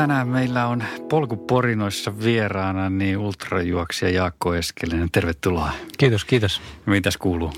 Tänään 0.00 0.28
meillä 0.28 0.66
on 0.66 0.84
polkuporinoissa 1.08 2.18
vieraana 2.18 2.90
niin 2.90 3.18
ultrajuoksija 3.18 4.10
Jaakko 4.10 4.54
Eskelinen. 4.54 5.10
Tervetuloa. 5.10 5.72
Kiitos, 5.98 6.24
kiitos. 6.24 6.62
Mitäs 6.86 7.16
kuuluu? 7.16 7.52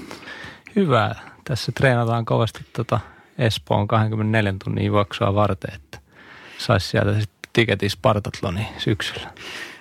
Hyvä. 0.76 1.14
Tässä 1.44 1.72
treenataan 1.72 2.24
kovasti 2.24 2.64
tuota 2.72 3.00
Espoon 3.38 3.88
24 3.88 4.54
tunnin 4.64 4.86
juoksua 4.86 5.34
varten, 5.34 5.74
että 5.74 5.98
saisi 6.58 6.88
sieltä 6.88 7.20
sitten 7.20 7.50
tiketin 7.52 7.90
Spartatloni 7.90 8.66
syksyllä. 8.78 9.30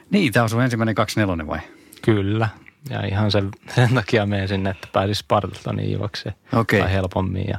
Niin, 0.09 0.34
tämä 0.34 0.43
on 0.43 0.50
sun 0.50 0.62
ensimmäinen 0.62 0.96
24 0.96 1.48
vai? 1.48 1.59
Kyllä. 2.02 2.50
Ja 2.89 3.05
ihan 3.05 3.32
sen, 3.32 3.50
sen 3.75 3.89
takia 3.93 4.25
menen 4.25 4.48
sinne, 4.48 4.70
että 4.70 4.88
pääsis 4.94 5.20
Spartatloniin 5.20 5.91
juokseen. 5.91 6.36
Okei. 6.53 6.81
Tai 6.81 6.91
helpommin 6.91 7.48
ja 7.48 7.58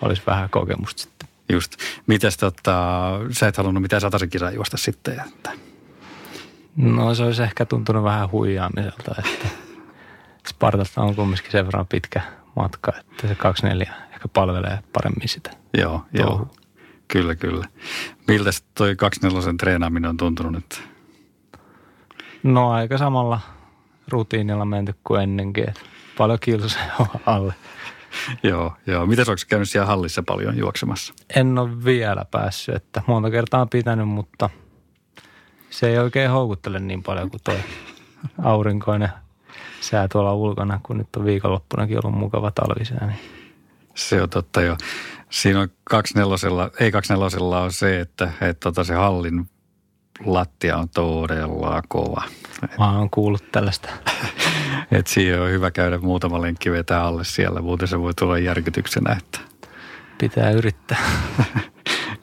olisi 0.00 0.22
vähän 0.26 0.50
kokemusta 0.50 1.02
sitten. 1.02 1.19
Just. 1.52 1.76
Mitäs 2.06 2.36
tota, 2.36 3.10
sä 3.30 3.48
et 3.48 3.56
halunnut 3.56 3.82
mitään 3.82 4.00
sataisen 4.00 4.30
kisaa 4.30 4.50
juosta 4.50 4.76
sitten? 4.76 5.20
Että... 5.26 5.50
No 6.76 7.14
se 7.14 7.24
olisi 7.24 7.42
ehkä 7.42 7.64
tuntunut 7.64 8.04
vähän 8.04 8.30
huijaamiselta, 8.30 9.14
että 9.18 9.48
Spartalta 10.48 11.02
on 11.02 11.14
kumminkin 11.14 11.52
sen 11.52 11.66
verran 11.66 11.86
pitkä 11.86 12.22
matka, 12.56 12.92
että 13.00 13.28
se 13.28 13.34
24 13.34 13.94
ehkä 14.12 14.28
palvelee 14.28 14.78
paremmin 14.92 15.28
sitä. 15.28 15.50
Joo, 15.78 16.04
joo. 16.12 16.48
Kyllä, 17.08 17.34
kyllä. 17.34 17.66
Miltä 18.28 18.50
toi 18.74 18.96
24 18.96 19.54
treenaaminen 19.58 20.10
on 20.10 20.16
tuntunut 20.16 20.52
nyt? 20.52 20.82
No 22.42 22.70
aika 22.70 22.98
samalla 22.98 23.40
rutiinilla 24.08 24.64
menty 24.64 24.94
kuin 25.04 25.22
ennenkin, 25.22 25.68
että 25.68 25.80
paljon 26.18 26.38
kilsoja 26.40 26.84
on 26.98 27.06
alle. 27.26 27.54
joo, 28.42 28.76
joo. 28.86 29.06
Mitäs 29.06 29.28
onko 29.28 29.42
käynyt 29.48 29.70
siellä 29.70 29.86
hallissa 29.86 30.22
paljon 30.22 30.56
juoksemassa? 30.56 31.14
En 31.36 31.58
ole 31.58 31.84
vielä 31.84 32.24
päässyt, 32.30 32.74
että 32.74 33.02
monta 33.06 33.30
kertaa 33.30 33.60
on 33.60 33.68
pitänyt, 33.68 34.08
mutta 34.08 34.50
se 35.70 35.88
ei 35.88 35.98
oikein 35.98 36.30
houkuttele 36.30 36.80
niin 36.80 37.02
paljon 37.02 37.30
kuin 37.30 37.40
toi 37.44 37.58
aurinkoinen 38.42 39.08
sää 39.80 40.08
tuolla 40.08 40.34
ulkona, 40.34 40.80
kun 40.82 40.98
nyt 40.98 41.16
on 41.16 41.24
viikonloppunakin 41.24 41.98
ollut 42.04 42.18
mukava 42.18 42.50
talvisää. 42.50 43.06
Niin 43.06 43.18
Se 43.94 44.22
on 44.22 44.30
totta 44.30 44.62
jo. 44.62 44.76
Siinä 45.30 45.60
on 45.60 45.68
24, 45.84 46.70
ei 46.80 46.92
24 46.92 47.58
on 47.58 47.72
se, 47.72 48.00
että, 48.00 48.32
että 48.40 48.60
tota 48.60 48.84
se 48.84 48.94
hallin 48.94 49.50
lattia 50.24 50.76
on 50.76 50.88
todella 50.88 51.82
kova. 51.88 52.22
mä 52.78 52.98
oon 52.98 53.10
kuullut 53.10 53.44
tällaista. 53.52 53.88
Et 54.98 55.06
siihen 55.06 55.42
on 55.42 55.50
hyvä 55.50 55.70
käydä 55.70 55.98
muutama 55.98 56.40
lenkki 56.40 56.70
vetää 56.70 57.04
alle 57.04 57.24
siellä, 57.24 57.62
muuten 57.62 57.88
se 57.88 58.00
voi 58.00 58.14
tulla 58.14 58.38
järkytyksenä. 58.38 59.12
Että. 59.18 59.38
Pitää 60.18 60.50
yrittää. 60.50 60.98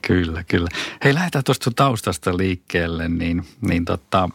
Kyllä, 0.07 0.43
kyllä. 0.43 0.67
Hei, 1.03 1.13
lähdetään 1.13 1.43
tuosta 1.43 1.71
taustasta 1.75 2.37
liikkeelle, 2.37 3.09
niin, 3.09 3.45
niin 3.61 3.85
tota, 3.85 4.29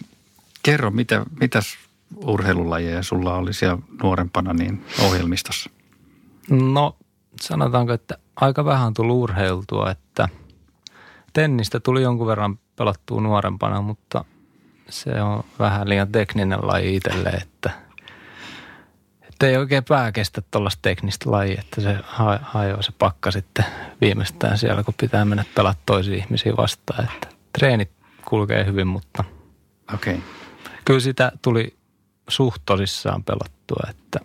kerro, 0.62 0.90
mitä, 0.90 1.24
mitäs 1.40 1.78
urheilulajeja 2.16 3.02
sulla 3.02 3.34
oli 3.34 3.52
siellä 3.52 3.78
nuorempana 4.02 4.52
niin 4.52 4.84
ohjelmistossa? 5.02 5.70
No 6.50 6.96
sanotaanko, 7.40 7.92
että 7.92 8.18
aika 8.36 8.64
vähän 8.64 8.86
on 8.86 8.94
tullut 8.94 9.16
urheiltua, 9.16 9.90
että 9.90 10.28
tennistä 11.32 11.80
tuli 11.80 12.02
jonkun 12.02 12.26
verran 12.26 12.58
pelattua 12.76 13.20
nuorempana, 13.20 13.80
mutta 13.80 14.24
se 14.88 15.22
on 15.22 15.44
vähän 15.58 15.88
liian 15.88 16.12
tekninen 16.12 16.58
laji 16.62 16.96
itselle, 16.96 17.28
että, 17.28 17.70
että 19.42 19.50
ei 19.50 19.56
oikein 19.56 19.84
pää 19.84 20.12
kestä 20.12 20.42
tuollaista 20.50 20.82
teknistä 20.82 21.30
lajia, 21.30 21.60
että 21.60 21.80
se 21.80 21.98
ha- 22.02 22.38
hajoaa 22.42 22.82
se 22.82 22.92
pakka 22.98 23.30
sitten 23.30 23.64
viimeistään 24.00 24.58
siellä, 24.58 24.82
kun 24.82 24.94
pitää 25.00 25.24
mennä 25.24 25.44
pelaa 25.54 25.74
toisia 25.86 26.16
ihmisiä 26.16 26.52
vastaan, 26.56 27.04
että 27.04 27.28
treenit 27.58 27.90
kulkee 28.24 28.66
hyvin, 28.66 28.86
mutta. 28.86 29.24
Okay. 29.94 30.16
kyllä 30.84 31.00
sitä 31.00 31.32
tuli 31.42 31.76
suht 32.28 32.62
tosissaan 32.66 33.24
pelattua, 33.24 33.90
että 33.90 34.20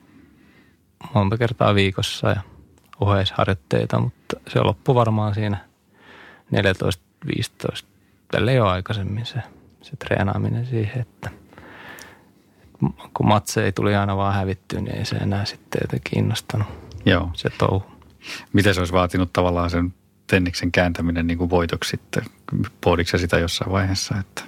monta 1.13 1.37
kertaa 1.37 1.75
viikossa 1.75 2.29
ja 2.29 2.41
oheisharjoitteita, 2.99 3.99
mutta 3.99 4.39
se 4.47 4.59
loppui 4.59 4.95
varmaan 4.95 5.33
siinä 5.33 5.57
14-15, 7.25 7.85
tälle 8.31 8.53
jo 8.53 8.67
aikaisemmin 8.67 9.25
se, 9.25 9.39
se 9.81 9.95
treenaaminen 9.95 10.65
siihen, 10.65 11.01
että 11.01 11.31
kun 13.13 13.27
matse 13.27 13.65
ei 13.65 13.71
tuli 13.71 13.95
aina 13.95 14.17
vaan 14.17 14.33
hävittyä, 14.33 14.81
niin 14.81 14.95
ei 14.95 15.05
se 15.05 15.15
enää 15.15 15.45
sitten 15.45 15.79
jotenkin 15.83 16.19
innostanut 16.19 16.67
Joo. 17.05 17.31
se 17.33 17.49
touhu. 17.49 17.85
Miten 18.53 18.73
se 18.73 18.81
olisi 18.81 18.93
vaatinut 18.93 19.33
tavallaan 19.33 19.69
sen 19.69 19.93
tenniksen 20.27 20.71
kääntäminen 20.71 21.27
niin 21.27 21.37
kuin 21.37 21.49
voitoksi 21.49 21.89
sitten? 21.89 22.23
Pohditko 22.81 23.17
sitä 23.17 23.39
jossain 23.39 23.71
vaiheessa? 23.71 24.15
Että... 24.19 24.43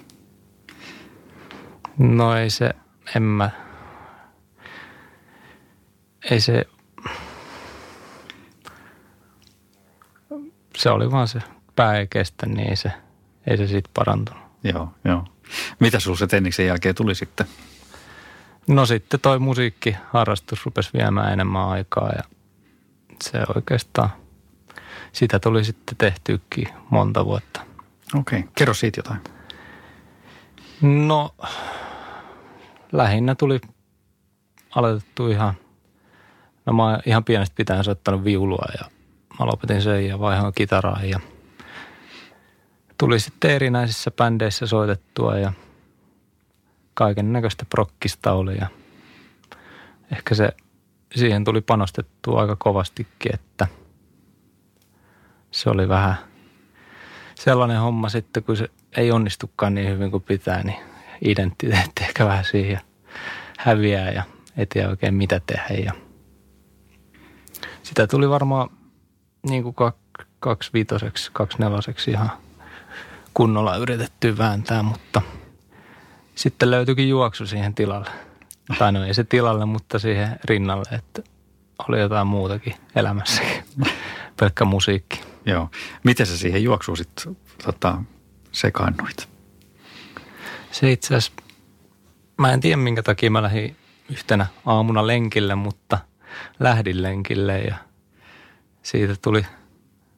No 1.98 2.36
ei 2.36 2.50
se, 2.50 2.74
en 3.16 3.24
mä, 3.24 3.50
ei 6.32 6.42
se, 6.42 6.66
se 10.78 10.90
oli 10.90 11.12
vaan 11.12 11.28
se 11.28 11.40
pää 11.76 11.98
ei 11.98 12.08
kestä, 12.08 12.46
niin 12.46 12.70
ei 12.70 12.76
se, 12.76 12.92
ei 13.48 13.58
se 13.58 13.68
siitä 13.68 13.90
parantunut. 13.94 14.44
Joo, 14.64 14.94
joo. 15.06 15.26
Mitä 15.80 16.00
sulla 16.00 16.18
se 16.18 16.28
tenniksen 16.28 16.66
jälkeen 16.66 16.96
tuli 16.96 17.16
sitten? 17.16 17.48
No 18.70 18.86
sitten 18.86 19.20
toi 19.20 19.40
musiikkiharrastus 19.40 20.66
rupesi 20.66 20.90
viemään 20.94 21.34
enemmän 21.34 21.70
aikaa 21.70 22.10
ja 22.10 22.24
se 23.24 23.40
oikeastaan, 23.56 24.10
sitä 25.12 25.40
tuli 25.40 25.64
sitten 25.64 25.98
tehtyäkin 25.98 26.68
monta 26.90 27.26
vuotta. 27.26 27.62
Okei, 28.16 28.40
okay. 28.40 28.52
kerro 28.58 28.74
siitä 28.74 29.00
jotain. 29.00 29.22
No, 30.82 31.36
lähinnä 32.92 33.36
tuli 33.36 33.62
aloitettu 34.76 35.28
ihan, 35.28 35.54
no 36.66 36.74
mä 36.74 36.84
oon 36.84 37.00
ihan 37.06 37.24
pienestä 37.24 37.56
pitäen 37.56 37.84
soittanut 37.84 38.24
viulua 38.24 38.66
ja 38.80 38.90
mä 39.40 39.46
lopetin 39.46 39.82
sen 39.82 40.08
ja 40.08 40.20
vaihoin 40.20 40.54
kitaraa 40.56 41.04
ja 41.04 41.20
tuli 42.98 43.20
sitten 43.20 43.52
erinäisissä 43.52 44.12
bändeissä 44.12 44.68
soitettua 44.68 45.38
ja 45.38 45.54
kaiken 47.00 47.34
näköistä 47.34 47.66
prokkista 47.70 48.32
oli 48.32 48.58
ja 48.58 48.68
ehkä 50.12 50.36
se, 50.36 50.50
siihen 51.16 51.44
tuli 51.44 51.62
panostettua 51.62 52.42
aika 52.42 52.56
kovastikin, 52.56 53.34
että 53.34 53.68
se 55.52 55.70
oli 55.70 55.90
vähän 55.90 56.16
sellainen 57.36 57.80
homma 57.80 58.10
sitten, 58.10 58.44
kun 58.44 58.58
se 58.58 58.70
ei 58.98 59.12
onnistukaan 59.12 59.74
niin 59.74 59.90
hyvin 59.90 60.12
kuin 60.12 60.24
pitää, 60.24 60.64
niin 60.64 60.78
identiteetti 61.22 62.04
ehkä 62.04 62.26
vähän 62.26 62.46
siihen 62.46 62.82
häviää 63.60 64.12
ja 64.12 64.24
ei 64.58 64.66
tiedä 64.66 64.90
oikein 64.90 65.14
mitä 65.14 65.42
tehdä. 65.46 65.84
Ja 65.84 65.94
sitä 67.84 68.08
tuli 68.08 68.30
varmaan 68.30 68.70
niin 69.50 69.64
kuin 69.64 69.76
kak- 69.76 70.26
kaksi 70.40 70.70
viitoseksi, 70.74 71.30
kaksi 71.34 71.58
neloseksi 71.60 72.12
ihan 72.12 72.32
kunnolla 73.34 73.78
yritetty 73.78 74.38
vääntää, 74.38 74.84
mutta 74.84 75.22
sitten 76.40 76.72
löytyikin 76.72 77.10
juoksu 77.10 77.48
siihen 77.48 77.76
tilalle. 77.76 78.10
Tai 78.78 78.92
no 78.92 79.04
ei 79.04 79.14
se 79.14 79.24
tilalle, 79.24 79.66
mutta 79.66 80.00
siihen 80.00 80.40
rinnalle, 80.44 80.96
että 80.96 81.22
oli 81.88 82.00
jotain 82.00 82.28
muutakin 82.28 82.74
elämässäkin. 82.96 83.64
Pelkkä 84.40 84.66
musiikki. 84.66 85.22
Joo. 85.46 85.70
Miten 86.04 86.26
sä 86.26 86.38
siihen 86.38 86.64
juoksuun 86.64 86.98
sitten 86.98 87.38
tota, 87.64 88.02
sekaannuit? 88.52 89.30
Se 90.72 90.92
itse 90.92 91.16
asiassa, 91.16 91.32
mä 92.38 92.54
en 92.54 92.60
tiedä 92.60 92.78
minkä 92.78 93.04
takia 93.04 93.32
mä 93.32 93.44
lähdin 93.44 93.76
yhtenä 94.12 94.46
aamuna 94.66 95.08
lenkille, 95.08 95.56
mutta 95.56 95.98
lähdin 96.60 97.02
lenkille 97.02 97.60
ja 97.60 97.76
siitä 98.84 99.16
tuli 99.22 99.46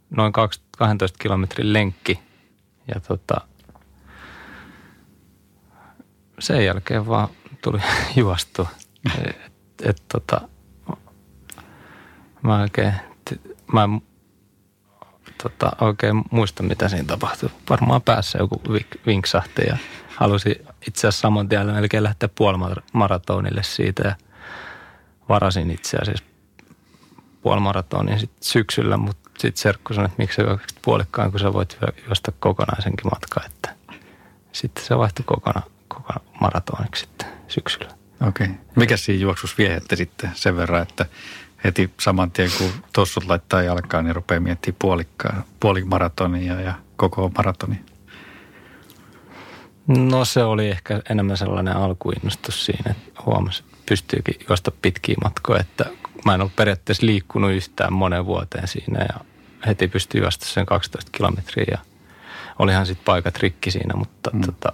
noin 0.09 0.33
12 0.33 1.17
kilometrin 1.19 1.73
lenkki. 1.73 2.19
Ja 2.95 2.99
tota, 2.99 3.41
sen 6.41 6.65
jälkeen 6.65 7.07
vaan 7.07 7.27
tuli 7.61 7.81
juostua. 8.15 8.69
Et, 9.27 9.51
et, 9.83 10.03
tota, 10.11 10.41
mä 12.41 12.61
oikein, 12.61 12.93
mä 13.73 13.83
en 13.83 14.01
tota, 15.43 15.71
oikein 15.81 16.23
muista, 16.31 16.63
mitä 16.63 16.89
siinä 16.89 17.07
tapahtui. 17.07 17.49
Varmaan 17.69 18.01
päässä 18.01 18.37
joku 18.37 18.61
vinksahti 19.05 19.61
ja 19.67 19.77
halusin 20.15 20.55
itse 20.87 21.07
asiassa 21.07 21.21
saman 21.21 21.49
tien 21.49 21.67
melkein 21.67 22.03
lähteä 22.03 22.29
puolimaratonille 22.35 23.63
siitä 23.63 24.07
ja 24.07 24.15
varasin 25.29 25.71
itse 25.71 25.97
asiassa 25.97 26.23
puolimaratonin 27.41 28.19
sit 28.19 28.31
syksyllä, 28.41 28.97
mutta 28.97 29.29
sitten 29.37 29.61
Serkku 29.61 29.93
sanoi, 29.93 30.05
että 30.05 30.17
miksi 30.17 30.35
sä 30.35 30.57
puolikkaan, 30.81 31.31
kun 31.31 31.39
sä 31.39 31.53
voit 31.53 31.77
juosta 32.05 32.31
kokonaisenkin 32.39 33.11
matkaa, 33.11 33.43
että 33.45 33.75
sitten 34.51 34.83
se 34.83 34.97
vaihtui 34.97 35.25
kokonaan 35.25 35.71
maratoniksi 36.41 37.01
sitten 37.01 37.27
syksyllä. 37.47 37.91
Okei. 38.27 38.47
Okay. 38.47 38.57
Mikä 38.75 38.97
siinä 38.97 39.21
juoksussa 39.21 39.55
viehätti 39.57 39.95
sitten 39.95 40.31
sen 40.33 40.57
verran, 40.57 40.81
että 40.81 41.05
heti 41.63 41.93
saman 41.99 42.31
tien 42.31 42.49
kun 42.57 42.71
tossut 42.93 43.25
laittaa 43.25 43.61
jalkaan, 43.61 44.05
niin 44.05 44.15
rupeaa 44.15 44.39
miettimään 44.39 44.77
puolikkaa, 44.79 45.43
puolimaratonia 45.59 46.61
ja 46.61 46.73
koko 46.95 47.31
maratoni? 47.37 47.79
No 49.87 50.25
se 50.25 50.43
oli 50.43 50.69
ehkä 50.69 51.01
enemmän 51.09 51.37
sellainen 51.37 51.75
alkuinnostus 51.75 52.65
siinä, 52.65 52.91
että 52.91 53.21
huomasi, 53.25 53.63
että 53.63 53.77
pystyykin 53.89 54.35
juosta 54.49 54.71
pitkiä 54.81 55.15
matkoja, 55.23 55.59
että 55.59 55.85
mä 56.25 56.33
en 56.33 56.41
ole 56.41 56.51
periaatteessa 56.55 57.05
liikkunut 57.05 57.51
yhtään 57.51 57.93
monen 57.93 58.25
vuoteen 58.25 58.67
siinä 58.67 58.99
ja 58.99 59.19
heti 59.67 59.87
pystyi 59.87 60.21
juosta 60.21 60.45
sen 60.45 60.65
12 60.65 61.11
kilometriä 61.11 61.65
ja 61.71 61.77
olihan 62.59 62.85
sitten 62.85 63.05
paikat 63.05 63.37
rikki 63.37 63.71
siinä, 63.71 63.95
mutta 63.95 64.29
mm. 64.33 64.41
tota, 64.41 64.73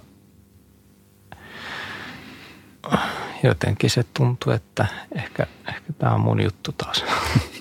jotenkin 3.42 3.90
se 3.90 4.04
tuntui, 4.14 4.54
että 4.54 4.86
ehkä, 5.14 5.46
ehkä 5.68 5.92
tämä 5.98 6.14
on 6.14 6.20
mun 6.20 6.42
juttu 6.42 6.72
taas. 6.72 7.04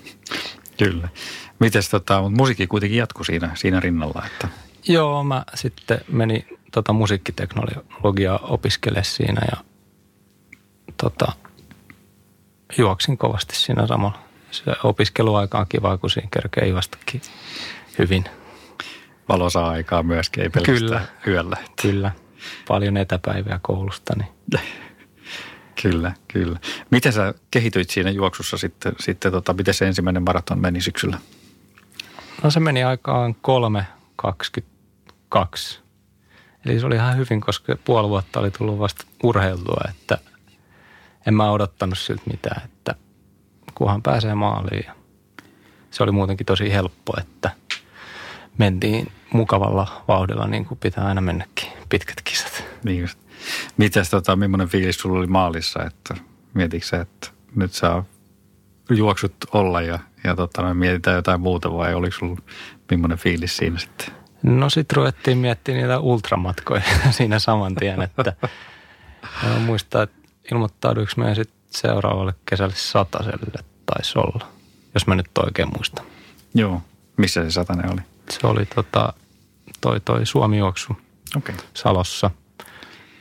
Kyllä. 0.83 1.09
Mites 1.59 1.89
tota, 1.89 2.21
mutta 2.21 2.37
musiikki 2.37 2.67
kuitenkin 2.67 2.97
jatkuu 2.97 3.23
siinä, 3.23 3.51
siinä 3.55 3.79
rinnalla, 3.79 4.23
että... 4.25 4.47
Joo, 4.87 5.23
mä 5.23 5.43
sitten 5.53 6.01
menin 6.07 6.47
tota 6.71 6.93
musiikkiteknologiaa 6.93 8.37
opiskele 8.37 9.03
siinä 9.03 9.41
ja 9.51 9.63
tota, 10.97 11.31
juoksin 12.77 13.17
kovasti 13.17 13.55
siinä 13.55 13.87
samalla. 13.87 14.19
Se 14.51 14.63
opiskeluaika 14.83 15.59
on 15.59 15.65
kiva, 15.69 15.97
kun 15.97 16.09
siinä 16.09 16.29
kerkee 16.33 16.67
juostakin 16.67 17.21
hyvin. 17.99 18.25
Valosaa 19.29 19.69
aikaa 19.69 20.03
myöskin, 20.03 20.43
ei 20.43 20.49
pelkästään 20.49 20.79
kyllä, 20.79 21.01
yöllä. 21.27 21.57
Kyllä, 21.81 22.11
paljon 22.67 22.97
etäpäiviä 22.97 23.59
koulusta. 23.61 24.13
Niin. 24.17 24.61
kyllä, 25.81 26.13
kyllä. 26.27 26.59
Miten 26.91 27.13
sä 27.13 27.33
kehityit 27.51 27.89
siinä 27.89 28.09
juoksussa 28.09 28.57
sitten, 28.57 28.93
sitten 28.99 29.31
tota, 29.31 29.53
miten 29.53 29.73
se 29.73 29.87
ensimmäinen 29.87 30.23
maraton 30.23 30.61
meni 30.61 30.81
syksyllä? 30.81 31.17
No 32.43 32.51
se 32.51 32.59
meni 32.59 32.83
aikaan 32.83 33.35
3.22. 34.25 35.79
Eli 36.65 36.79
se 36.79 36.85
oli 36.85 36.95
ihan 36.95 37.17
hyvin, 37.17 37.41
koska 37.41 37.75
puoli 37.85 38.09
vuotta 38.09 38.39
oli 38.39 38.51
tullut 38.51 38.79
vasta 38.79 39.05
urheiltua, 39.23 39.81
että 39.89 40.17
en 41.27 41.33
mä 41.33 41.51
odottanut 41.51 41.97
siltä 41.97 42.21
mitään, 42.31 42.61
että 42.65 42.95
kunhan 43.75 44.03
pääsee 44.03 44.35
maaliin. 44.35 44.85
Se 45.91 46.03
oli 46.03 46.11
muutenkin 46.11 46.45
tosi 46.45 46.73
helppo, 46.73 47.13
että 47.19 47.51
mentiin 48.57 49.11
mukavalla 49.33 50.03
vauhdilla 50.07 50.47
niin 50.47 50.65
kuin 50.65 50.79
pitää 50.79 51.05
aina 51.05 51.21
mennäkin, 51.21 51.69
pitkät 51.89 52.21
kisat. 52.23 52.63
Niin 52.83 53.01
just. 53.01 53.26
Mitäs 53.77 54.09
tota, 54.09 54.35
millainen 54.35 54.67
fiilis 54.67 54.97
sulla 54.97 55.19
oli 55.19 55.27
maalissa, 55.27 55.83
että 55.83 56.15
mietitkö 56.53 57.01
että 57.01 57.27
nyt 57.55 57.73
saa 57.73 58.05
juoksut 58.89 59.35
olla 59.53 59.81
ja, 59.81 59.99
ja 60.23 60.35
tota, 60.35 60.63
me 60.63 60.73
mietitään 60.73 61.15
jotain 61.15 61.41
muuta 61.41 61.73
vai 61.73 61.93
oliko 61.93 62.15
sulla 62.17 62.41
millainen 62.91 63.17
fiilis 63.17 63.57
siinä 63.57 63.79
sitten? 63.79 64.07
No 64.43 64.69
sitten 64.69 64.95
ruvettiin 64.95 65.37
miettimään 65.37 65.81
niitä 65.81 65.99
ultramatkoja 65.99 66.81
siinä 67.17 67.39
saman 67.39 67.75
tien, 67.75 68.01
että 68.01 68.33
muistaa, 69.65 70.03
että 70.03 70.17
ilmoittauduiko 70.51 71.11
meidän 71.17 71.35
sitten 71.35 71.57
seuraavalle 71.69 72.33
kesälle 72.45 72.75
sataselle 72.75 73.63
taisi 73.85 74.19
olla, 74.19 74.47
jos 74.93 75.07
mä 75.07 75.15
nyt 75.15 75.37
oikein 75.45 75.69
muistan. 75.75 76.05
Joo. 76.53 76.81
Missä 77.17 77.43
se 77.43 77.51
satanen 77.51 77.91
oli? 77.91 78.01
Se 78.29 78.47
oli 78.47 78.65
tota, 78.65 79.13
toi, 79.81 79.99
toi 79.99 80.25
Suomi-juoksu 80.25 80.97
okay. 81.37 81.55
Salossa, 81.73 82.31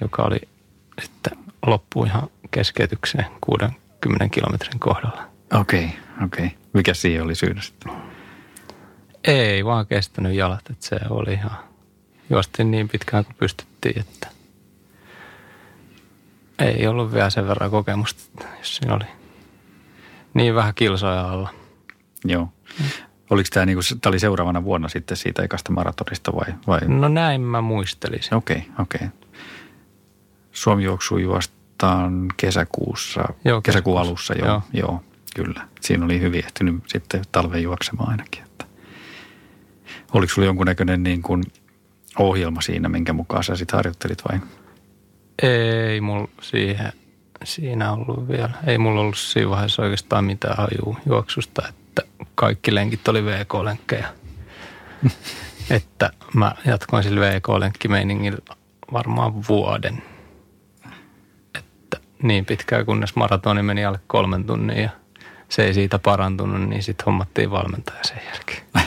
joka 0.01 0.23
oli 0.23 0.41
sitten 1.03 1.39
loppu 1.67 2.05
ihan 2.05 2.29
keskeytykseen 2.51 3.27
60 3.41 4.29
kilometrin 4.29 4.81
kohdalla. 4.81 5.29
Okei, 5.55 5.85
okay, 5.85 6.25
okei. 6.25 6.47
Okay. 6.47 6.59
Mikä 6.73 6.95
siihen 6.95 7.23
oli 7.23 7.35
syynä 7.35 7.63
sitten? 7.63 7.93
Ei 9.25 9.65
vaan 9.65 9.87
kestänyt 9.87 10.35
jalat, 10.35 10.71
että 10.71 10.87
se 10.87 10.97
oli 11.11 11.33
ihan, 11.33 11.57
juostin 12.31 12.71
niin 12.71 12.89
pitkään 12.89 13.25
kuin 13.25 13.37
pystyttiin, 13.39 14.01
että 14.01 14.29
ei 16.59 16.87
ollut 16.87 17.13
vielä 17.13 17.31
sen 17.31 17.49
verran 17.49 17.71
kokemusta, 17.71 18.45
jos 18.59 18.77
siinä 18.77 18.95
oli 18.95 19.05
niin 20.35 20.55
vähän 20.55 20.75
kilsoja 20.75 21.31
alla. 21.31 21.51
Joo. 22.25 22.49
Oliko 23.31 23.49
tämä, 23.53 23.67
niinku, 23.67 23.83
tämä 24.01 24.11
oli 24.11 24.19
seuraavana 24.19 24.65
vuonna 24.65 24.89
sitten 24.89 25.17
siitä 25.17 25.43
ekasta 25.43 25.73
maratonista 25.73 26.33
vai? 26.33 26.55
vai? 26.67 26.81
No 26.87 27.09
näin 27.09 27.41
mä 27.41 27.61
muistelisin. 27.61 28.35
Okei, 28.35 28.57
okay, 28.57 28.71
okei. 28.79 29.07
Okay. 29.07 29.26
Suomi 30.57 30.85
juoksu 30.85 31.19
juostaan 31.19 32.27
kesäkuussa, 32.37 33.25
joo, 33.45 33.63
kesäkuun 33.63 34.01
alussa, 34.01 34.35
joo, 34.35 34.49
joo. 34.49 34.63
joo, 34.73 35.05
kyllä. 35.35 35.69
Siinä 35.81 36.05
oli 36.05 36.21
hyvin 36.21 36.45
ehtinyt 36.45 36.75
sitten 36.87 37.23
talven 37.33 37.63
juoksemaan 37.63 38.11
ainakin. 38.11 38.43
Että. 38.43 38.65
Oliko 40.13 40.33
sulla 40.33 40.47
jonkunnäköinen 40.47 41.03
niin 41.03 41.23
kuin 41.23 41.43
ohjelma 42.19 42.61
siinä, 42.61 42.89
minkä 42.89 43.13
mukaan 43.13 43.45
sä 43.45 43.57
sitten 43.57 43.77
harjoittelit 43.77 44.23
vai? 44.31 44.41
Ei 45.43 46.01
mulla 46.01 46.29
siihen, 46.43 46.93
siinä 47.45 47.93
ollut 47.93 48.29
vielä. 48.29 48.51
Ei 48.67 48.79
mulla 48.79 49.01
ollut 49.01 49.19
siinä 49.19 49.51
vaiheessa 49.51 49.83
oikeastaan 49.83 50.25
mitään 50.25 50.57
hajua 50.57 51.01
juoksusta, 51.07 51.69
että 51.69 52.03
kaikki 52.35 52.75
lenkit 52.75 53.09
oli 53.09 53.25
VK-lenkkejä. 53.25 54.09
että 55.77 56.11
mä 56.35 56.55
jatkoin 56.67 57.03
sillä 57.03 57.21
VK-lenkkimeiningillä 57.21 58.57
varmaan 58.93 59.47
vuoden. 59.49 60.03
Niin 62.23 62.45
pitkään 62.45 62.87
kunnes 62.87 63.17
maratoni 63.17 63.63
meni 63.63 63.85
alle 63.85 64.01
kolmen 64.07 64.45
tunnin 64.45 64.83
ja 64.83 64.91
se 65.49 65.65
ei 65.65 65.75
siitä 65.75 65.99
parantunut, 65.99 66.69
niin 66.69 66.83
sitten 66.83 67.05
hommattiin 67.05 67.51
valmentaja 67.51 68.05
sen 68.05 68.21
jälkeen. 68.27 68.63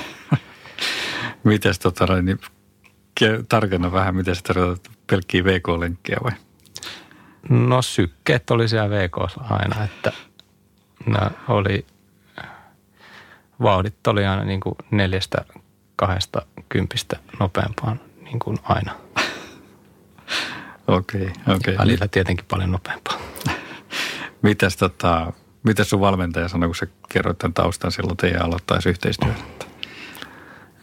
Mites 1.44 1.80
tota, 1.80 2.22
niin 2.22 2.40
tarkenna 3.50 3.92
vähän, 3.92 4.16
miten 4.16 4.36
se 4.36 4.42
tarkoittaa 4.42 4.94
pelkkiä 5.08 5.44
VK-lenkkejä 5.44 6.18
vai? 6.24 6.32
No 7.50 7.82
sykkeet 7.82 8.52
oli 8.52 8.68
siellä 8.68 8.90
VK 8.90 9.18
aina, 9.40 9.84
että 9.84 10.12
nämä 11.06 11.32
oli, 11.48 11.86
vauhdit 13.62 14.08
oli 14.08 14.26
aina 14.26 14.44
niin 14.44 14.60
kuin 14.60 14.76
neljästä 14.92 15.46
kahdesta 15.96 16.42
kympistä 16.70 17.20
nopeampaan 17.40 18.00
niin 18.24 18.40
kuin 18.40 18.58
aina. 18.64 18.92
Okei, 20.90 21.22
okay, 21.22 21.32
okei. 21.32 21.56
Okay. 21.56 21.78
Välillä 21.78 22.08
tietenkin 22.08 22.46
paljon 22.46 22.72
nopeampaa. 22.72 23.18
mitäs, 24.42 24.78
tota, 24.78 25.34
mitäs 25.64 25.90
sun 25.90 26.00
valmentaja 26.00 26.48
sanoi, 26.48 26.68
kun 26.68 26.76
sä 26.76 26.88
kerroit 27.10 27.38
tämän 27.38 27.54
taustan 27.54 27.92
silloin 27.92 28.18
teidän 28.18 28.46
aloittaisi 28.46 28.90
yhteistyötä? 28.90 29.42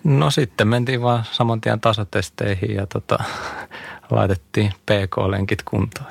No 0.04 0.30
sitten 0.30 0.68
mentiin 0.68 1.02
vaan 1.02 1.24
saman 1.32 1.60
tien 1.60 1.80
tasotesteihin 1.80 2.74
ja 2.74 2.86
tota, 2.86 3.18
laitettiin 4.10 4.70
PK-lenkit 4.70 5.62
kuntoon. 5.62 6.10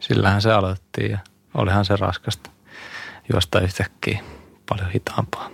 Sillähän 0.00 0.42
se 0.42 0.52
aloitettiin 0.52 1.10
ja 1.10 1.18
olihan 1.54 1.84
se 1.84 1.96
raskasta 1.96 2.50
juosta 3.32 3.60
yhtäkkiä 3.60 4.20
paljon 4.68 4.90
hitaampaa. 4.90 5.50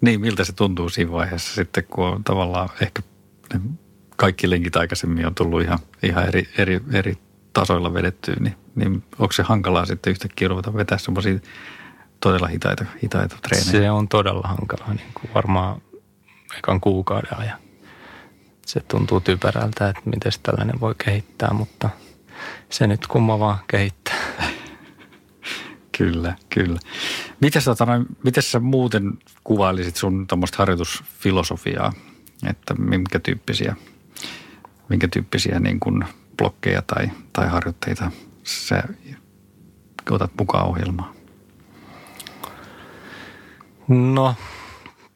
Niin, 0.00 0.20
miltä 0.20 0.44
se 0.44 0.52
tuntuu 0.52 0.88
siinä 0.88 1.12
vaiheessa 1.12 1.54
sitten, 1.54 1.84
kun 1.84 2.06
on 2.06 2.24
tavallaan 2.24 2.68
ehkä 2.82 3.02
kaikki 4.16 4.50
lenkit 4.50 4.76
aikaisemmin 4.76 5.26
on 5.26 5.34
tullut 5.34 5.62
ihan, 5.62 5.78
ihan 6.02 6.28
eri, 6.28 6.48
eri, 6.58 6.80
eri 6.92 7.18
tasoilla 7.52 7.94
vedettyä, 7.94 8.34
niin, 8.40 8.56
niin 8.74 9.04
onko 9.18 9.32
se 9.32 9.42
hankalaa 9.42 9.86
sitten 9.86 10.10
yhtäkkiä 10.10 10.48
ruveta 10.48 10.74
vetää 10.74 10.98
semmoisia 10.98 11.38
todella 12.20 12.46
hitaita, 12.46 12.84
hitaita 13.02 13.36
treenejä? 13.42 13.70
Se 13.70 13.90
on 13.90 14.08
todella 14.08 14.48
hankalaa, 14.48 14.94
niin 14.94 15.12
kuin 15.14 15.30
varmaan 15.34 15.82
ekan 16.58 16.80
kuukauden 16.80 17.38
ajan. 17.38 17.58
Se 18.66 18.80
tuntuu 18.80 19.20
typerältä, 19.20 19.88
että 19.88 20.02
miten 20.04 20.32
tällainen 20.42 20.80
voi 20.80 20.94
kehittää, 21.04 21.52
mutta 21.52 21.90
se 22.70 22.86
nyt 22.86 23.06
kumma 23.06 23.38
vaan 23.38 23.58
kehittää. 23.68 24.16
Kyllä, 25.98 26.34
kyllä. 26.48 26.78
Miten 27.40 27.62
sä, 27.62 27.74
miten 28.22 28.42
sä 28.42 28.60
muuten 28.60 29.12
kuvailisit 29.44 29.96
sun 29.96 30.26
tuommoista 30.26 30.58
harjoitusfilosofiaa, 30.58 31.92
että 32.50 32.74
minkä 32.74 33.18
tyyppisiä, 33.18 33.76
minkä 34.88 35.08
tyyppisiä 35.08 35.60
niin 35.60 35.80
kuin 35.80 36.04
blokkeja 36.38 36.82
tai, 36.82 37.10
tai 37.32 37.48
harjoitteita 37.48 38.10
sä 38.42 38.82
otat 40.10 40.30
mukaan 40.38 40.66
ohjelmaan? 40.66 41.14
No, 43.88 44.34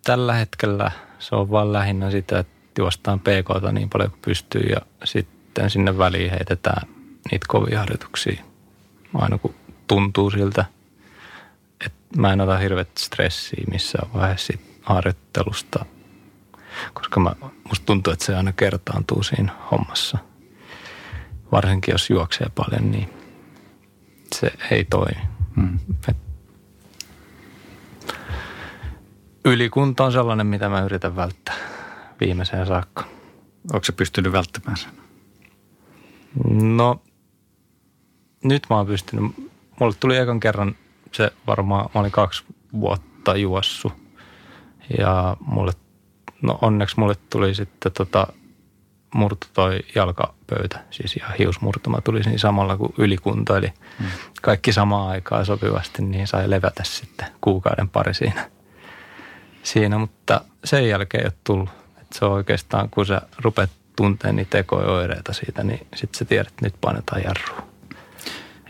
tällä 0.05 0.35
hetkellä– 0.35 0.91
se 1.21 1.35
on 1.35 1.51
vaan 1.51 1.73
lähinnä 1.73 2.11
sitä, 2.11 2.39
että 2.39 2.53
juostaan 2.79 3.21
pk 3.21 3.73
niin 3.73 3.91
paljon 3.91 4.11
kuin 4.11 4.21
pystyy 4.23 4.63
ja 4.63 4.81
sitten 5.05 5.71
sinne 5.71 5.99
väliin 5.99 6.31
heitetään 6.31 6.89
niitä 7.31 7.47
kovia 7.49 7.79
harjoituksia. 7.79 8.45
Aina 9.15 9.39
kun 9.39 9.55
tuntuu 9.87 10.31
siltä, 10.31 10.65
että 11.87 12.21
mä 12.21 12.33
en 12.33 12.41
ota 12.41 12.59
hirveät 12.59 12.89
stressiä 12.99 13.65
missään 13.71 14.13
vaiheessa 14.15 14.53
harjoittelusta, 14.83 15.85
koska 16.95 17.21
mä, 17.21 17.33
musta 17.69 17.87
tuntuu, 17.87 18.13
että 18.13 18.25
se 18.25 18.37
aina 18.37 18.53
kertaantuu 18.53 19.23
siinä 19.23 19.53
hommassa. 19.71 20.19
Varsinkin 21.53 21.93
jos 21.93 22.11
juoksee 22.11 22.47
paljon, 22.55 22.91
niin 22.91 23.11
se 24.35 24.53
ei 24.71 24.85
toimi. 24.85 25.29
Hmm. 25.57 25.79
Et 26.09 26.17
Ylikunta 29.45 30.05
on 30.05 30.13
sellainen, 30.13 30.47
mitä 30.47 30.69
mä 30.69 30.81
yritän 30.81 31.17
välttää 31.17 31.57
viimeiseen 32.21 32.67
saakka. 32.67 33.05
Onko 33.73 33.85
se 33.85 33.93
pystynyt 33.93 34.33
välttämään 34.33 34.77
sen? 34.77 34.91
No, 36.77 37.03
nyt 38.45 38.67
mä 38.71 38.77
oon 38.77 38.87
pystynyt, 38.87 39.33
mulle 39.81 39.95
tuli 40.01 40.17
ekan 40.17 40.41
kerran 40.41 40.77
se 41.13 41.33
varmaan, 41.47 41.91
mä 41.95 42.01
olin 42.01 42.13
kaksi 42.13 42.45
vuotta 42.81 43.37
juossu. 43.37 43.93
Ja 44.99 45.37
mulle, 45.41 45.73
no 46.43 46.59
onneksi 46.63 47.01
mulle 47.01 47.15
tuli 47.31 47.55
sitten 47.55 47.93
tota, 47.93 48.27
murto 49.15 49.47
toi 49.53 49.81
jalkapöytä, 49.95 50.85
siis 50.91 51.17
ihan 51.17 51.35
hiusmurtuma 51.39 52.01
tuli 52.01 52.23
siinä 52.23 52.39
samalla 52.39 52.77
kuin 52.77 52.95
ylikunto, 52.99 53.57
eli 53.57 53.73
mm. 53.99 54.07
kaikki 54.43 54.73
samaan 54.73 55.09
aikaan 55.09 55.47
sopivasti, 55.47 56.03
niin 56.03 56.27
sai 56.27 56.51
levätä 56.51 56.83
sitten 56.85 57.27
kuukauden 57.41 57.89
pari 57.89 58.15
siinä. 58.15 58.51
siinä 59.63 59.99
mutta 59.99 60.41
sen 60.65 60.89
jälkeen 60.89 61.23
ei 61.23 61.27
ole 61.27 61.39
tullut. 61.45 61.69
Et 62.01 62.13
se 62.13 62.25
on 62.25 62.33
oikeastaan, 62.33 62.91
kun 62.91 63.07
sä 63.07 63.23
rupeat 63.39 63.71
tuntea 63.97 64.33
niitä 64.33 64.51
tekoja 64.51 65.17
siitä, 65.33 65.65
niin 65.65 65.87
sitten 65.97 66.19
sä 66.19 66.25
tiedät, 66.25 66.49
että 66.49 66.67
nyt 66.67 66.75
painetaan 66.81 67.23
jarrua. 67.23 67.71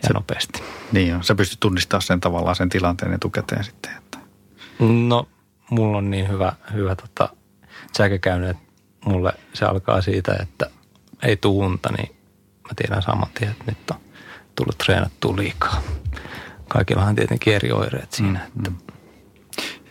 Ja 0.03 0.09
se, 0.09 0.13
nopeasti. 0.13 0.63
Niin 0.93 1.15
on. 1.15 1.25
Sä 1.25 1.35
pystyt 1.35 1.61
tunnistamaan 1.61 2.03
sen 2.03 2.21
tavallaan 2.21 2.57
sen 2.57 2.69
tilanteen 2.69 3.13
etukäteen 3.13 3.65
sitten. 3.65 3.97
Että. 3.97 4.19
No, 5.09 5.29
mulla 5.71 5.99
on 5.99 6.11
niin 6.11 6.29
hyvä, 6.29 6.53
hyvä 6.73 6.97
tota, 6.97 7.29
säkäkäynyt, 7.97 8.51
että 8.51 8.63
mulle 9.05 9.33
se 9.55 9.65
alkaa 9.65 10.03
siitä, 10.03 10.37
että 10.43 10.71
ei 11.23 11.37
tuu 11.37 11.61
unta, 11.61 11.93
niin 11.99 12.17
mä 12.63 12.71
tiedän 12.77 13.03
saman 13.03 13.29
tien, 13.39 13.51
että 13.51 13.65
nyt 13.67 13.91
on 13.91 14.01
tullut 14.55 14.79
treenattua 14.79 15.37
liikaa. 15.37 15.83
Kaikillahan 16.69 17.15
tietenkin 17.15 17.55
eri 17.55 17.73
oireet 17.73 18.13
siinä. 18.13 18.39
Mm, 18.39 18.59
että. 18.59 18.71
Mm. 18.71 18.77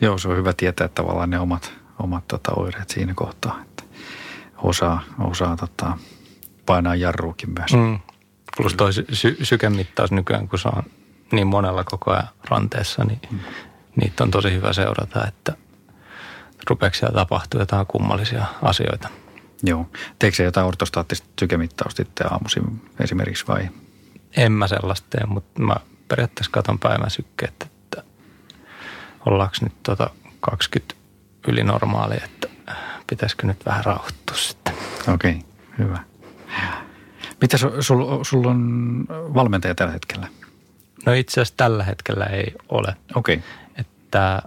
Joo, 0.01 0.17
se 0.17 0.27
on 0.27 0.37
hyvä 0.37 0.53
tietää 0.53 0.87
tavallaan 0.87 1.29
ne 1.29 1.39
omat, 1.39 1.73
omat 1.99 2.27
tota, 2.27 2.51
oireet 2.55 2.89
siinä 2.89 3.13
kohtaa, 3.15 3.61
että 3.61 3.83
osaa, 4.57 5.03
osaa 5.19 5.57
tota, 5.57 5.97
painaa 6.65 6.95
jarruukin 6.95 7.49
myös. 7.59 7.73
Mm. 7.73 7.99
Plus 8.57 8.73
toi 8.73 8.93
sy- 8.93 9.37
sykemittaus 9.43 10.11
nykyään, 10.11 10.47
kun 10.47 10.59
se 10.59 10.67
on 10.67 10.83
niin 11.31 11.47
monella 11.47 11.83
koko 11.83 12.11
ajan 12.11 12.27
ranteessa, 12.49 13.03
niin 13.03 13.19
mm. 13.31 13.39
niitä 13.95 14.23
on 14.23 14.31
tosi 14.31 14.51
hyvä 14.51 14.73
seurata, 14.73 15.27
että– 15.27 15.53
rupeeko 16.69 16.95
siellä 16.95 17.15
tapahtua 17.15 17.61
jotain 17.61 17.85
kummallisia 17.87 18.45
asioita. 18.61 19.09
Joo. 19.63 19.89
Teekö 20.19 20.35
se 20.35 20.43
jotain 20.43 20.67
ortostaattista 20.67 21.27
sykemittausta 21.39 22.03
sitten 22.03 22.31
aamuisin 22.33 22.81
esimerkiksi 22.99 23.47
vai? 23.47 23.69
En 24.37 24.51
mä 24.51 24.67
sellaista 24.67 25.07
tee, 25.09 25.25
mutta 25.25 25.61
mä 25.61 25.75
periaatteessa 26.07 26.51
katon 26.51 26.79
päivän 26.79 27.09
sykkeet, 27.09 27.53
että 27.63 28.03
ollaanko 29.25 29.55
nyt 29.61 29.83
tota 29.83 30.09
20 30.39 30.95
yli 31.47 31.63
normaali, 31.63 32.15
että 32.15 32.47
pitäisikö 33.09 33.47
nyt 33.47 33.65
vähän 33.65 33.85
rauhoittua 33.85 34.37
sitten. 34.37 34.73
Okei, 35.13 35.31
okay, 35.31 35.41
hyvä. 35.77 35.99
Mitä 37.41 37.57
sulla 37.57 37.81
sul, 37.81 38.23
sul 38.23 38.45
on 38.45 39.05
valmentaja 39.09 39.75
tällä 39.75 39.93
hetkellä? 39.93 40.27
No 41.05 41.13
itse 41.13 41.41
asiassa 41.41 41.57
tällä 41.57 41.83
hetkellä 41.83 42.25
ei 42.25 42.53
ole. 42.69 42.95
Okei. 43.15 43.35
Okay. 43.35 43.49
Että 43.75 44.41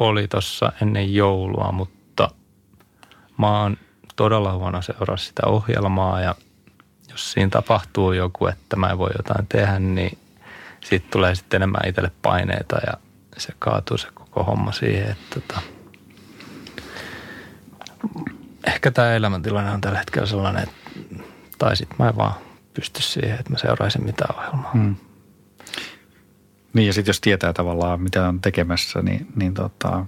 oli 0.00 0.28
tuossa 0.28 0.72
ennen 0.82 1.14
joulua, 1.14 1.72
mutta 1.72 2.30
mä 3.38 3.60
oon 3.60 3.76
todella 4.16 4.52
huono 4.52 4.82
seuraa 4.82 5.16
sitä 5.16 5.42
ohjelmaa 5.46 6.20
ja 6.20 6.34
jos 7.10 7.32
siinä 7.32 7.50
tapahtuu 7.50 8.12
joku, 8.12 8.46
että 8.46 8.76
mä 8.76 8.90
en 8.90 8.98
voi 8.98 9.10
jotain 9.16 9.46
tehdä, 9.46 9.78
niin 9.78 10.18
siitä 10.84 11.06
tulee 11.10 11.34
sitten 11.34 11.58
enemmän 11.58 11.88
itselle 11.88 12.10
paineita 12.22 12.76
ja 12.86 12.92
se 13.36 13.52
kaatuu 13.58 13.98
se 13.98 14.08
koko 14.14 14.44
homma 14.44 14.72
siihen, 14.72 15.10
että 15.10 15.40
tota, 15.40 15.60
ehkä 18.66 18.90
tämä 18.90 19.12
elämäntilanne 19.12 19.70
on 19.70 19.80
tällä 19.80 19.98
hetkellä 19.98 20.26
sellainen, 20.26 20.62
että 20.62 20.76
tai 21.58 21.76
sitten 21.76 21.96
mä 21.98 22.08
en 22.08 22.16
vaan 22.16 22.34
pysty 22.74 23.02
siihen, 23.02 23.38
että 23.38 23.50
mä 23.50 23.58
seuraisin 23.58 24.04
mitään 24.04 24.38
ohjelmaa. 24.38 24.70
Hmm. 24.72 24.96
Niin 26.76 26.86
ja 26.86 26.92
sitten 26.92 27.10
jos 27.10 27.20
tietää 27.20 27.52
tavallaan 27.52 28.00
mitä 28.00 28.28
on 28.28 28.40
tekemässä, 28.40 29.02
niin, 29.02 29.26
niin 29.36 29.54
tota, 29.54 30.06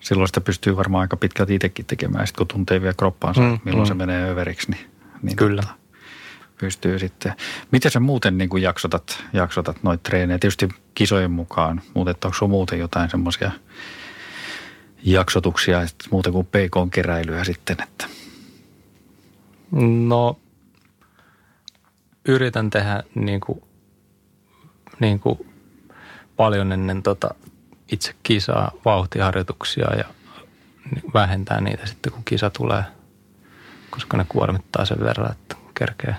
silloin 0.00 0.28
sitä 0.28 0.40
pystyy 0.40 0.76
varmaan 0.76 1.00
aika 1.00 1.16
pitkälti 1.16 1.54
itsekin 1.54 1.86
tekemään. 1.86 2.26
Sitten 2.26 2.38
kun 2.38 2.48
tuntee 2.48 2.80
vielä 2.80 2.94
kroppaansa, 2.98 3.40
mm, 3.40 3.58
milloin 3.64 3.86
mm. 3.86 3.88
se 3.88 3.94
menee 3.94 4.30
överiksi, 4.30 4.70
niin, 4.70 4.90
niin 5.22 5.36
Kyllä. 5.36 5.62
Tota, 5.62 5.74
pystyy 6.58 6.98
sitten. 6.98 7.32
Miten 7.70 7.90
sä 7.90 8.00
muuten 8.00 8.38
niin 8.38 8.50
kuin 8.50 8.62
jaksotat, 8.62 9.24
jaksotat 9.32 9.82
noita 9.82 10.02
treenejä? 10.02 10.38
Tietysti 10.38 10.68
kisojen 10.94 11.30
mukaan, 11.30 11.82
mutta 11.94 12.28
onko 12.28 12.38
sulla 12.38 12.50
muuten 12.50 12.78
jotain 12.78 13.10
semmoisia 13.10 13.50
jaksotuksia, 15.02 15.82
että 15.82 16.04
muuten 16.10 16.32
kuin 16.32 16.46
PK-keräilyä 16.46 17.44
sitten, 17.44 17.76
että? 17.82 18.06
No, 20.06 20.38
yritän 22.28 22.70
tehdä 22.70 23.02
niin 23.14 23.40
kuin, 23.40 23.62
niin 25.00 25.20
kuin 25.20 25.51
paljon 26.36 26.72
ennen 26.72 27.02
tota 27.02 27.34
itse 27.92 28.14
kisaa 28.22 28.70
vauhtiharjoituksia 28.84 29.96
ja 29.96 30.04
vähentää 31.14 31.60
niitä 31.60 31.86
sitten, 31.86 32.12
kun 32.12 32.24
kisa 32.24 32.50
tulee, 32.50 32.84
koska 33.90 34.16
ne 34.16 34.26
kuormittaa 34.28 34.84
sen 34.84 35.00
verran, 35.00 35.32
että 35.32 35.56
kerkee 35.74 36.16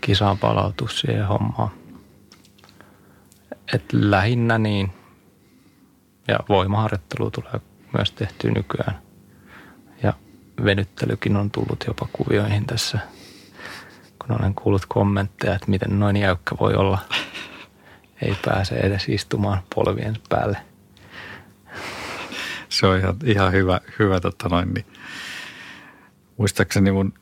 kisaan 0.00 0.38
palautua 0.38 0.88
siihen 0.88 1.26
hommaan. 1.26 1.70
Et 3.74 3.84
lähinnä 3.92 4.58
niin. 4.58 4.92
Ja 6.28 6.38
voimaharjoittelu 6.48 7.30
tulee 7.30 7.60
myös 7.92 8.12
tehtyä 8.12 8.50
nykyään. 8.50 8.98
Ja 10.02 10.12
venyttelykin 10.64 11.36
on 11.36 11.50
tullut 11.50 11.84
jopa 11.86 12.08
kuvioihin 12.12 12.66
tässä, 12.66 12.98
kun 14.18 14.40
olen 14.40 14.54
kuullut 14.54 14.86
kommentteja, 14.88 15.54
että 15.54 15.70
miten 15.70 16.00
noin 16.00 16.16
jäykkä 16.16 16.56
voi 16.60 16.74
olla– 16.74 16.98
ei 18.22 18.36
pääse 18.44 18.74
edes 18.74 19.08
istumaan 19.08 19.62
polvien 19.74 20.16
päälle. 20.28 20.58
Se 22.68 22.86
on 22.86 22.98
ihan, 22.98 23.16
ihan 23.24 23.52
hyvä, 23.52 23.80
hyvä 23.98 24.20
totta 24.20 24.48
noin, 24.48 24.74
niin 24.74 24.86
muistaakseni 26.36 26.92
mun 26.92 27.14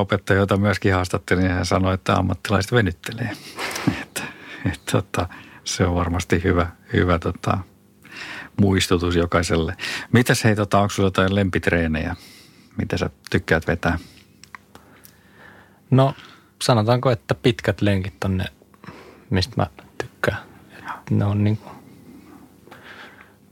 opettaja, 0.00 0.38
jota 0.38 0.56
myöskin 0.56 0.94
haastattelin, 0.94 1.44
niin 1.44 1.54
hän 1.54 1.66
sanoi, 1.66 1.94
että 1.94 2.14
ammattilaiset 2.14 2.72
venyttelee. 2.72 3.30
että, 4.02 4.22
että, 4.66 4.92
tota, 4.92 5.28
se 5.64 5.86
on 5.86 5.94
varmasti 5.94 6.42
hyvä, 6.44 6.66
hyvä 6.92 7.18
tota, 7.18 7.58
muistutus 8.60 9.16
jokaiselle. 9.16 9.76
Mitäs 10.12 10.44
hei, 10.44 10.56
tota, 10.56 10.78
onko 10.78 10.90
sinulla 10.90 11.06
jotain 11.06 11.34
lempitreenejä? 11.34 12.16
Mitä 12.76 12.96
sä 12.96 13.10
tykkäät 13.30 13.66
vetää? 13.66 13.98
No 15.90 16.14
sanotaanko, 16.62 17.10
että 17.10 17.34
pitkät 17.34 17.82
lenkit 17.82 18.24
on 18.24 18.36
ne 18.36 18.44
mistä 19.30 19.54
mä 19.56 19.66
tykkään. 19.98 20.38
Et 20.78 21.10
ne 21.10 21.24
on 21.24 21.44
niin 21.44 21.58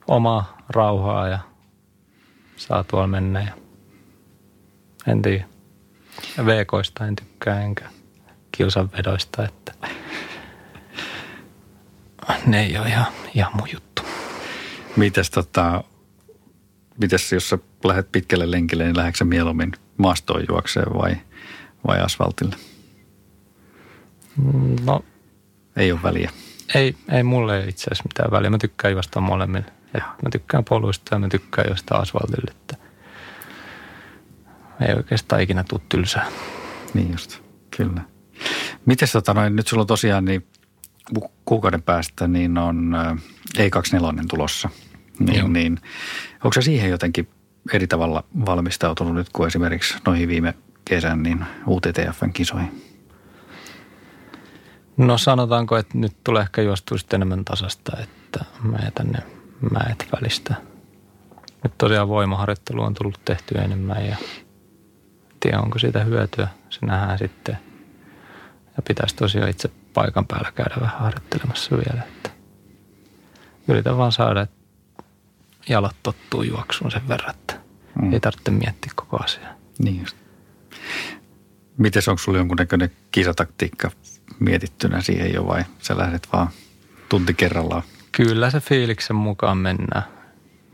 omaa 0.08 0.58
rauhaa 0.68 1.28
ja 1.28 1.38
saa 2.56 2.84
tuolla 2.84 3.06
mennä. 3.06 3.40
Ja 3.40 3.52
en 5.06 5.22
tiedä. 5.22 5.44
VKista 6.44 7.06
en 7.06 7.16
tykkää 7.16 7.60
enkä 7.60 7.84
kilsanvedoista, 8.52 9.44
että 9.44 9.74
ne 12.46 12.62
ei 12.62 12.78
ole 12.78 12.88
ihan, 12.88 13.06
ihan 13.34 13.56
mun 13.56 13.68
juttu. 13.72 14.02
Mites 14.96 15.30
tota, 15.30 15.84
mites 17.00 17.32
jos 17.32 17.48
sä 17.48 17.58
lähdet 17.84 18.12
pitkälle 18.12 18.50
lenkille, 18.50 18.84
niin 18.84 18.96
lähdetkö 18.96 19.24
mieluummin 19.24 19.72
maastoon 19.96 20.44
juokseen 20.48 20.94
vai, 20.94 21.16
vai 21.86 22.00
asfaltille? 22.00 22.56
No 24.84 25.04
ei 25.76 25.92
ole 25.92 26.02
väliä. 26.02 26.30
Ei, 26.74 26.96
ei 27.08 27.22
mulle 27.22 27.64
itse 27.68 27.84
asiassa 27.84 28.04
mitään 28.08 28.30
väliä. 28.30 28.50
Mä 28.50 28.58
tykkään 28.58 28.92
juosta 28.92 29.20
molemmille. 29.20 29.72
Et 29.94 30.02
mä 30.02 30.30
tykkään 30.32 30.64
poluista 30.64 31.14
ja 31.14 31.18
mä 31.18 31.28
tykkään 31.28 31.68
juosta 31.68 31.96
asfaltille. 31.96 32.50
Että 32.50 32.76
ei 34.88 34.94
oikeastaan 34.94 35.42
ikinä 35.42 35.64
tule 35.68 35.80
tylsää. 35.88 36.26
Niin 36.94 37.12
just, 37.12 37.38
kyllä. 37.76 38.00
Miten 38.86 39.08
tota 39.12 39.34
noin, 39.34 39.56
nyt 39.56 39.66
sulla 39.66 39.80
on 39.80 39.86
tosiaan 39.86 40.24
niin 40.24 40.46
kuukauden 41.44 41.82
päästä 41.82 42.28
niin 42.28 42.58
on 42.58 42.96
E24 43.58 44.24
tulossa. 44.28 44.68
Niin, 45.18 45.52
niin, 45.52 45.78
onko 46.44 46.52
se 46.52 46.62
siihen 46.62 46.90
jotenkin 46.90 47.28
eri 47.72 47.86
tavalla 47.86 48.24
valmistautunut 48.46 49.14
nyt 49.14 49.28
kuin 49.32 49.46
esimerkiksi 49.46 49.94
noihin 50.06 50.28
viime 50.28 50.54
kesän 50.84 51.22
niin 51.22 51.44
UTTFn 51.66 52.32
kisoihin? 52.32 52.91
No 54.96 55.18
sanotaanko, 55.18 55.76
että 55.76 55.98
nyt 55.98 56.16
tulee 56.24 56.42
ehkä 56.42 56.62
juostua 56.62 56.98
sitten 56.98 57.18
enemmän 57.18 57.44
tasasta, 57.44 57.96
että 58.00 58.44
mä 58.62 58.78
jätän 58.84 59.06
ne 59.06 59.18
mäet 59.70 60.08
välistä. 60.12 60.54
Nyt 61.64 61.78
tosiaan 61.78 62.08
voimaharjoittelu 62.08 62.82
on 62.82 62.94
tullut 62.94 63.20
tehty 63.24 63.58
enemmän 63.58 64.06
ja 64.06 64.16
tiedä 65.40 65.60
onko 65.60 65.78
siitä 65.78 66.04
hyötyä. 66.04 66.48
Se 66.70 66.86
nähdään 66.86 67.18
sitten. 67.18 67.58
Ja 68.76 68.82
pitäisi 68.88 69.16
tosiaan 69.16 69.50
itse 69.50 69.70
paikan 69.94 70.26
päällä 70.26 70.52
käydä 70.52 70.74
vähän 70.80 71.00
harjoittelemassa 71.00 71.76
vielä. 71.76 72.02
Että 72.02 72.30
yritän 73.68 73.98
vaan 73.98 74.12
saada, 74.12 74.40
että 74.40 74.56
jalat 75.68 75.96
tottuu 76.02 76.42
juoksuun 76.42 76.90
sen 76.90 77.08
verran, 77.08 77.30
että 77.30 77.54
mm. 78.02 78.12
ei 78.12 78.20
tarvitse 78.20 78.50
miettiä 78.50 78.92
koko 78.96 79.16
asiaa. 79.24 79.52
Niin 79.78 80.00
just. 80.00 80.16
Miten 81.76 82.02
onko 82.08 82.18
sulla 82.18 82.38
jonkunnäköinen 82.38 82.90
kisataktiikka 83.10 83.90
mietittynä 84.38 85.00
siihen 85.00 85.34
jo 85.34 85.46
vai 85.46 85.64
sä 85.78 85.98
lähdet 85.98 86.28
vaan 86.32 86.48
tunti 87.08 87.34
kerrallaan? 87.34 87.82
Kyllä 88.12 88.50
se 88.50 88.60
fiiliksen 88.60 89.16
mukaan 89.16 89.58
mennään. 89.58 90.02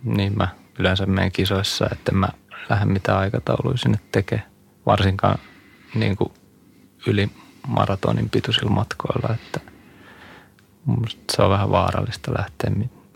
Niin 0.05 0.37
mä 0.37 0.49
yleensä 0.79 1.07
menen 1.07 1.33
kisoissa, 1.33 1.88
että 1.93 2.12
mä 2.12 2.29
lähden 2.71 2.93
mitään 2.93 3.19
aikatauluja 3.19 3.77
sinne 3.77 3.99
tekee. 4.12 4.43
Varsinkaan 4.87 5.38
niin 5.95 6.17
kuin 6.17 6.33
yli 7.07 7.31
maratonin 7.67 8.31
pituisilla 8.31 8.71
matkoilla, 8.71 9.35
että 9.35 9.61
se 11.33 11.43
on 11.43 11.50
vähän 11.50 11.71
vaarallista 11.71 12.33
lähteä 12.38 12.71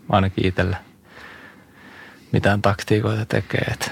ainakin 0.09 0.45
itselle 0.45 0.77
mitään 2.31 2.61
taktiikoita 2.61 3.25
tekee, 3.25 3.61
että 3.61 3.91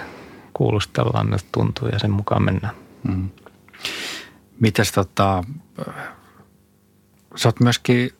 kuulustellaan 0.53 1.29
miltä 1.29 1.46
tuntuu 1.51 1.88
ja 1.88 2.00
sen 2.00 2.12
mukaan 2.12 2.43
mennään. 2.43 2.75
Mm. 3.03 3.29
Mites 4.60 4.91
tota, 4.91 5.43
sä 7.35 7.47
oot 7.50 7.59
myöskin 7.59 8.11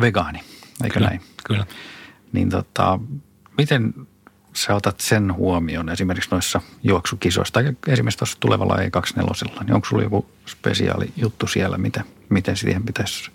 vegaani, 0.00 0.40
eikö 0.84 0.94
kyllä, 0.94 1.08
näin? 1.08 1.20
Kyllä. 1.44 1.66
Niin 2.32 2.50
tota, 2.50 2.98
miten 3.58 3.94
sä 4.56 4.74
otat 4.74 5.00
sen 5.00 5.34
huomioon 5.34 5.88
esimerkiksi 5.88 6.30
noissa 6.30 6.60
juoksukisoissa 6.82 7.52
tai 7.52 7.72
esimerkiksi 7.88 8.18
tuossa 8.18 8.40
tulevalla 8.40 8.76
E24, 8.76 9.64
niin 9.64 9.74
onko 9.74 9.88
sulla 9.88 10.02
joku 10.02 10.26
spesiaali 10.46 11.12
juttu 11.16 11.46
siellä, 11.46 11.78
miten, 11.78 12.04
miten 12.28 12.56
siihen 12.56 12.82
pitäisi, 12.84 13.30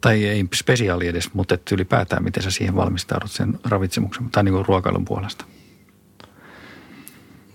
tai 0.00 0.24
ei 0.24 0.48
spesiaali 0.54 1.08
edes, 1.08 1.34
mutta 1.34 1.54
että 1.54 1.74
ylipäätään 1.74 2.24
miten 2.24 2.42
sä 2.42 2.50
siihen 2.50 2.76
valmistaudut 2.76 3.30
sen 3.30 3.58
ravitsemuksen 3.64 4.30
tai 4.30 4.44
niin 4.44 4.54
kuin 4.54 4.66
ruokailun 4.66 5.04
puolesta? 5.04 5.44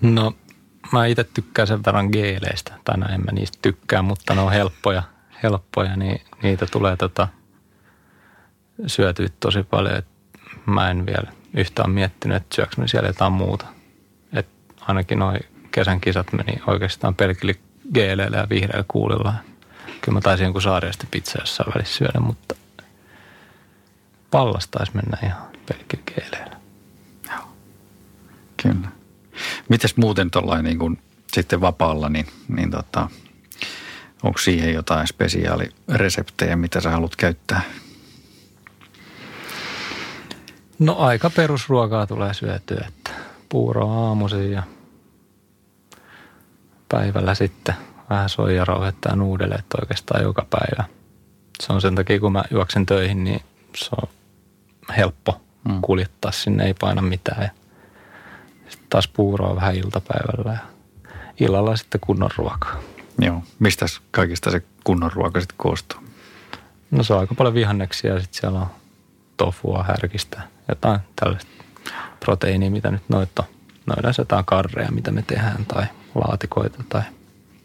No 0.01 0.34
mä 0.91 1.05
itse 1.05 1.24
tykkään 1.24 1.67
sen 1.67 1.86
verran 1.86 2.10
geeleistä, 2.12 2.74
tai 2.86 2.98
no 2.98 3.05
en 3.08 3.22
mä 3.25 3.31
niistä 3.31 3.58
tykkää, 3.62 4.01
mutta 4.01 4.36
ne 4.36 4.41
on 4.41 4.51
helppoja, 4.51 5.03
helppoja 5.43 5.96
niin 5.96 6.22
niitä 6.43 6.65
tulee 6.65 6.98
tota, 6.98 7.27
syötyä 8.88 9.27
tosi 9.39 9.63
paljon, 9.63 9.96
että 9.96 10.12
mä 10.65 10.89
en 10.89 11.05
vielä 11.05 11.31
yhtään 11.58 11.91
miettinyt, 11.91 12.38
että 12.38 12.55
syöks 12.55 12.75
siellä 12.86 13.10
jotain 13.10 13.34
muuta. 13.34 13.65
Et 14.34 14.48
ainakin 14.81 15.19
noin 15.19 15.39
kesän 15.72 16.01
kisat 16.01 16.34
meni 16.34 16.62
oikeastaan 16.67 17.15
pelkillä 17.15 17.53
geeleillä 17.93 18.38
ja 18.38 18.48
vihreällä 18.50 18.86
kuulilla. 18.88 19.34
Kyllä 20.01 20.17
mä 20.17 20.22
taisin 20.22 20.43
jonkun 20.43 20.62
saariasti 20.62 21.08
pizza 21.12 21.39
jossain 21.39 21.74
välissä 21.75 21.98
syödä, 21.98 22.19
mutta 22.19 22.55
pallas 24.31 24.67
taisi 24.67 24.91
mennä 24.96 25.17
ihan 25.24 25.48
pelkillä 25.67 26.03
geeleillä. 26.15 26.58
Joo, 27.29 27.48
kyllä. 28.63 28.88
Mites 29.69 29.98
muuten 29.98 30.31
tuollain 30.31 30.65
niin 30.65 30.79
kuin 30.79 31.01
sitten 31.34 31.62
vapaalla, 31.62 32.10
niin, 32.10 32.27
niin 32.48 32.72
tota, 32.72 33.10
onko 34.24 34.40
siihen 34.40 34.74
jotain 34.74 35.08
spesiaalireseptejä, 35.08 36.56
mitä 36.56 36.82
sä 36.82 36.90
haluat 36.90 37.16
käyttää? 37.16 37.62
No 40.80 40.96
aika 40.98 41.30
perusruokaa 41.30 42.08
tulee 42.08 42.34
syötyä, 42.34 42.86
että 42.88 43.12
puuroa 43.50 44.08
aamuisin 44.08 44.52
ja 44.52 44.64
päivällä 46.90 47.36
sitten 47.36 47.76
vähän 48.10 48.30
soijarauhetta 48.30 49.10
ja 49.10 49.16
nuudeleet 49.16 49.66
oikeastaan 49.82 50.24
joka 50.24 50.46
päivä. 50.50 50.84
Se 51.62 51.74
on 51.74 51.82
sen 51.82 51.96
takia, 51.96 52.20
kun 52.20 52.32
mä 52.32 52.44
juoksen 52.52 52.86
töihin, 52.86 53.24
niin 53.24 53.42
se 53.76 53.90
on 54.02 54.10
helppo 54.98 55.42
mm. 55.70 55.82
kuljettaa 55.82 56.32
sinne, 56.32 56.66
ei 56.66 56.74
paina 56.74 57.01
mitään. 57.01 57.44
Ja 57.44 57.50
sitten 58.70 58.90
taas 58.90 59.08
puuroa 59.08 59.55
vähän 59.55 59.75
iltapäivällä 59.75 60.51
ja 60.51 60.60
illalla 61.40 61.75
sitten 61.75 62.01
kunnon 62.01 62.29
ruokaa. 62.38 62.79
Joo. 63.20 63.44
Mistä 63.60 63.86
kaikista 64.12 64.51
se 64.51 64.62
kunnon 64.84 65.12
ruoka 65.14 65.40
sitten 65.40 65.58
koostuu? 65.58 66.00
No 66.92 67.03
se 67.03 67.14
on 67.14 67.20
aika 67.20 67.36
paljon 67.36 67.53
vihanneksia 67.53 68.14
ja 68.14 68.20
sitten 68.20 68.42
siellä 68.42 68.60
on 68.60 68.68
tofua, 69.38 69.84
härkistä, 69.84 70.42
jotain 70.68 71.00
tällaista 71.16 71.51
proteiinia, 72.20 72.72
mitä 72.72 72.92
nyt 72.92 73.03
noita 73.10 73.44
on. 73.44 73.50
No 73.86 73.96
yleensä 74.00 74.22
jotain 74.22 74.46
karreja, 74.46 74.92
mitä 74.92 75.12
me 75.12 75.22
tehdään, 75.22 75.66
tai 75.66 75.86
laatikoita, 76.16 76.84
tai 76.90 77.01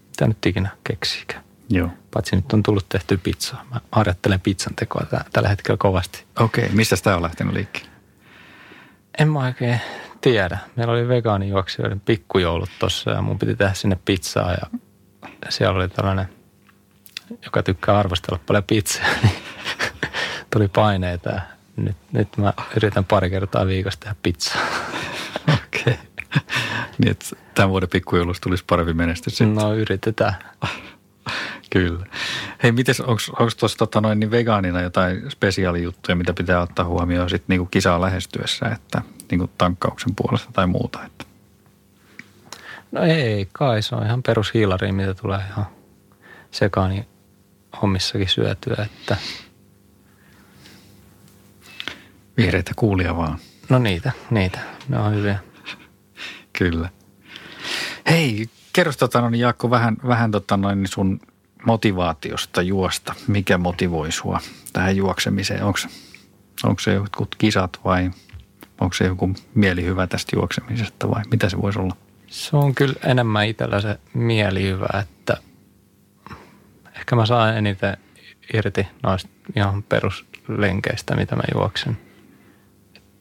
mitä 0.09 0.27
nyt 0.27 0.47
ikinä 0.47 0.69
keksiikään. 0.85 1.45
Joo. 1.69 1.89
Paitsi 2.11 2.37
nyt 2.37 2.53
on 2.53 2.63
tullut 2.63 2.89
tehty 2.89 3.17
pizzaa. 3.17 3.65
Mä 3.71 3.81
harjoittelen 3.93 4.41
pizzan 4.41 4.75
tekoa 4.77 5.07
tällä 5.33 5.49
hetkellä 5.49 5.77
kovasti. 5.77 6.25
Okei, 6.41 6.65
okay. 6.65 6.77
mistä 6.77 6.97
tämä 7.03 7.17
on 7.17 7.23
lähtenyt 7.23 7.55
liikkeelle? 7.55 7.91
En 9.19 9.29
mä 9.29 9.39
oikein 9.39 9.81
tiedä. 10.21 10.59
Meillä 10.77 10.93
oli 10.93 11.09
vegaanijuoksijoiden 11.09 12.01
pikkujoulut 12.01 12.71
tuossa 12.79 13.11
ja 13.11 13.23
mun 13.23 13.39
piti 13.39 13.57
tehdä 13.57 13.75
sinne 13.75 13.99
pizzaa 14.05 14.51
ja 14.51 14.79
siellä 15.49 15.79
oli 15.79 15.89
tällainen, 15.89 16.29
joka 17.45 17.63
tykkää 17.63 17.99
arvostella 17.99 18.41
paljon 18.47 18.65
pizzaa, 18.65 19.07
niin 19.23 19.35
tuli 20.53 20.69
paineita 20.69 21.31
ja 21.31 21.41
nyt, 21.77 21.97
nyt 22.13 22.37
mä 22.37 22.53
yritän 22.77 23.05
pari 23.05 23.31
kertaa 23.31 23.67
viikossa 23.67 24.01
tehdä 24.01 24.17
pizzaa. 24.23 24.63
Okei. 25.55 25.83
Okay. 25.83 25.95
niin, 26.99 27.11
että 27.11 27.27
tämän 27.55 27.71
vuoden 27.71 27.89
pikkujoulussa 27.89 28.43
tulisi 28.43 28.65
paremmin 28.67 28.97
menestys 28.97 29.39
sitten. 29.39 29.55
No 29.55 29.75
yritetään. 29.75 30.35
Kyllä. 31.71 32.07
Hei, 32.63 32.73
mites, 32.73 33.01
onko 33.01 33.51
tuossa 33.59 33.79
tota 33.79 34.01
noin, 34.01 34.21
niin 34.21 34.31
vegaanina 34.31 34.81
jotain 34.81 35.31
spesiaalijuttuja, 35.31 36.17
mitä 36.17 36.33
pitää 36.33 36.61
ottaa 36.61 36.85
huomioon 36.85 37.31
sitten 37.31 37.47
niinku 37.49 37.67
kisaa 37.67 38.01
lähestyessä, 38.01 38.67
että 38.67 39.03
niinku 39.31 39.51
tankkauksen 39.59 40.15
puolesta 40.17 40.51
tai 40.53 40.67
muuta? 40.67 41.05
Että? 41.05 41.25
No 42.95 43.03
ei 43.03 43.49
kai, 43.53 43.83
se 43.83 43.95
on 43.95 44.07
ihan 44.07 44.23
perushiilari, 44.23 44.93
mitä 44.93 45.15
tulee 45.15 45.41
ihan 45.51 45.67
sekaani 46.51 47.09
hommissakin 47.83 48.29
syötyä, 48.29 48.87
että– 48.87 49.17
Vihreitä 52.37 52.73
kuulia 52.77 53.17
vaan. 53.17 53.39
No 53.69 53.79
niitä, 53.79 54.13
niitä. 54.31 54.59
Ne 54.89 54.99
on 54.99 55.15
hyviä. 55.15 55.39
Kyllä. 56.59 56.89
Hei, 58.11 58.47
kerro 58.73 58.93
tota, 58.99 59.21
no, 59.21 59.31
niin 59.31 59.41
Jaakko 59.41 59.71
vähän, 59.71 59.97
vähän 60.07 60.31
tota, 60.31 60.57
noin, 60.57 60.79
niin 60.79 60.89
sun 60.89 61.21
motivaatiosta 61.67 62.63
juosta. 62.63 63.15
Mikä 63.27 63.59
motivoi 63.59 64.13
sua 64.13 64.41
tähän 64.73 64.97
juoksemiseen? 64.97 65.65
Onko 65.65 66.81
se 66.81 66.93
jotkut 66.93 67.35
kisat 67.39 67.81
vai 67.85 68.11
onko 68.81 68.95
se 68.95 69.05
joku 69.05 69.35
mielihyvä 69.55 70.07
tästä 70.07 70.37
juoksemisesta 70.37 71.11
vai 71.11 71.23
mitä 71.31 71.49
se 71.49 71.63
voisi 71.63 71.79
olla? 71.79 71.97
Se 72.35 72.57
on 72.57 72.75
kyllä 72.75 72.95
enemmän 73.05 73.47
itsellä 73.47 73.81
se 73.81 73.99
mielihyvä, 74.15 75.01
että 75.01 75.37
ehkä 76.97 77.17
mä 77.17 77.27
saan 77.27 77.57
eniten 77.57 77.97
irti 78.55 78.87
noista 79.03 79.31
ihan 79.57 79.83
peruslenkeistä, 79.83 81.17
mitä 81.17 81.37
mä 81.37 81.43
juoksen 81.55 81.99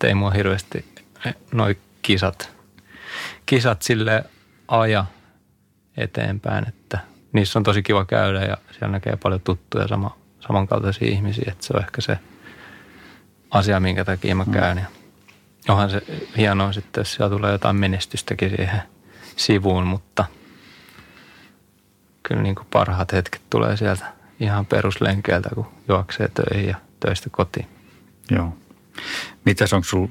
että 0.04 0.08
ei 0.08 0.16
mua 0.16 0.32
hirveästi 0.32 0.86
noi 1.52 1.78
kisat, 2.02 2.52
kisat 3.46 3.82
sille 3.82 4.24
aja 4.68 5.06
eteenpäin, 5.98 6.68
että 6.68 7.00
niissä 7.34 7.60
on 7.60 7.64
tosi 7.64 7.84
kiva 7.84 8.06
käydä 8.06 8.42
ja 8.46 8.58
siellä 8.72 8.92
näkee 8.92 9.18
paljon 9.24 9.42
tuttuja 9.42 9.88
sama, 9.88 10.18
samankaltaisia 10.40 11.08
ihmisiä, 11.08 11.52
että 11.52 11.66
se 11.66 11.74
on 11.74 11.84
ehkä 11.84 12.02
se 12.02 12.20
asia, 13.52 13.80
minkä 13.80 14.06
takia 14.06 14.36
mä 14.36 14.44
mm. 14.44 14.52
käyn. 14.52 14.78
Ja 14.78 14.86
onhan 15.74 15.90
se 15.90 16.02
hienoa 16.38 16.72
sitten, 16.72 17.02
jos 17.02 17.14
siellä 17.14 17.36
tulee 17.36 17.52
jotain 17.52 17.76
menestystäkin 17.76 18.50
siihen 18.50 18.82
sivuun, 19.36 19.88
mutta 19.88 20.26
kyllä 22.24 22.42
niin 22.42 22.56
kuin 22.56 22.68
parhaat 22.72 23.14
hetket 23.14 23.42
tulee 23.50 23.78
sieltä 23.78 24.06
ihan 24.40 24.66
peruslenkeiltä, 24.66 25.50
kun 25.56 25.68
juoksee 25.88 26.28
töihin 26.28 26.70
ja 26.70 26.76
töistä 27.00 27.30
kotiin. 27.30 27.68
Joo. 28.32 28.58
Mitäs 29.46 29.74
onko 29.74 29.84
sul, 29.84 30.08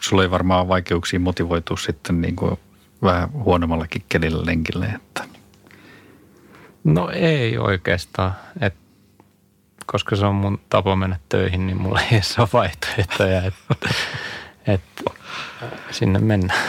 sulla 0.00 0.22
ei 0.22 0.30
varmaan 0.30 0.68
vaikeuksia 0.68 1.20
motivoitua 1.20 1.76
sitten 1.76 2.20
niin 2.20 2.36
kuin 2.36 2.58
vähän 3.02 3.32
huonommallakin 3.32 4.04
kelillä 4.08 4.46
lenkille, 4.46 4.86
että... 4.86 5.24
No 6.84 7.10
ei 7.10 7.58
oikeastaan, 7.58 8.32
Et, 8.60 8.74
koska 9.86 10.16
se 10.16 10.26
on 10.26 10.34
mun 10.34 10.60
tapa 10.68 10.96
mennä 10.96 11.18
töihin, 11.28 11.66
niin 11.66 11.80
mulla 11.80 12.00
ei 12.00 12.20
ole 12.38 12.48
vaihtoehtoja, 12.60 13.42
että 13.42 13.74
et, 14.66 14.80
sinne 15.90 16.18
mennään. 16.18 16.68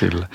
Kyllä. 0.00 0.28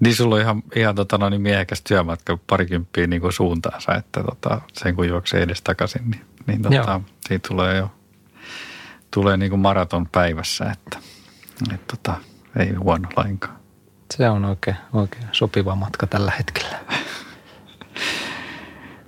Niin 0.00 0.16
sulla 0.16 0.34
on 0.34 0.40
ihan, 0.40 0.62
ihan 0.76 0.94
tota, 0.94 1.18
no, 1.18 1.28
niin 1.28 1.42
miehekäs 1.42 1.82
työmatka 1.82 2.38
parikymppiä 2.46 3.06
niin 3.06 3.20
kuin 3.22 3.32
suuntaansa, 3.32 3.94
että 3.94 4.22
tota, 4.22 4.60
sen 4.72 4.96
kun 4.96 5.08
juoksee 5.08 5.42
edes 5.42 5.62
takaisin, 5.62 6.10
niin, 6.10 6.24
niin 6.46 6.62
tota, 6.62 7.00
siitä 7.28 7.48
tulee 7.48 7.76
jo 7.76 7.90
tulee 9.10 9.36
niin 9.36 9.50
kuin 9.50 9.60
maraton 9.60 10.08
päivässä, 10.08 10.64
että, 10.64 10.98
että 11.74 11.96
tota, 11.96 12.20
ei 12.58 12.72
huono 12.72 13.08
lainkaan. 13.16 13.60
Se 14.16 14.30
on 14.30 14.44
oikein, 14.44 14.76
oikein 14.92 15.24
sopiva 15.32 15.74
matka 15.74 16.06
tällä 16.06 16.32
hetkellä. 16.38 16.78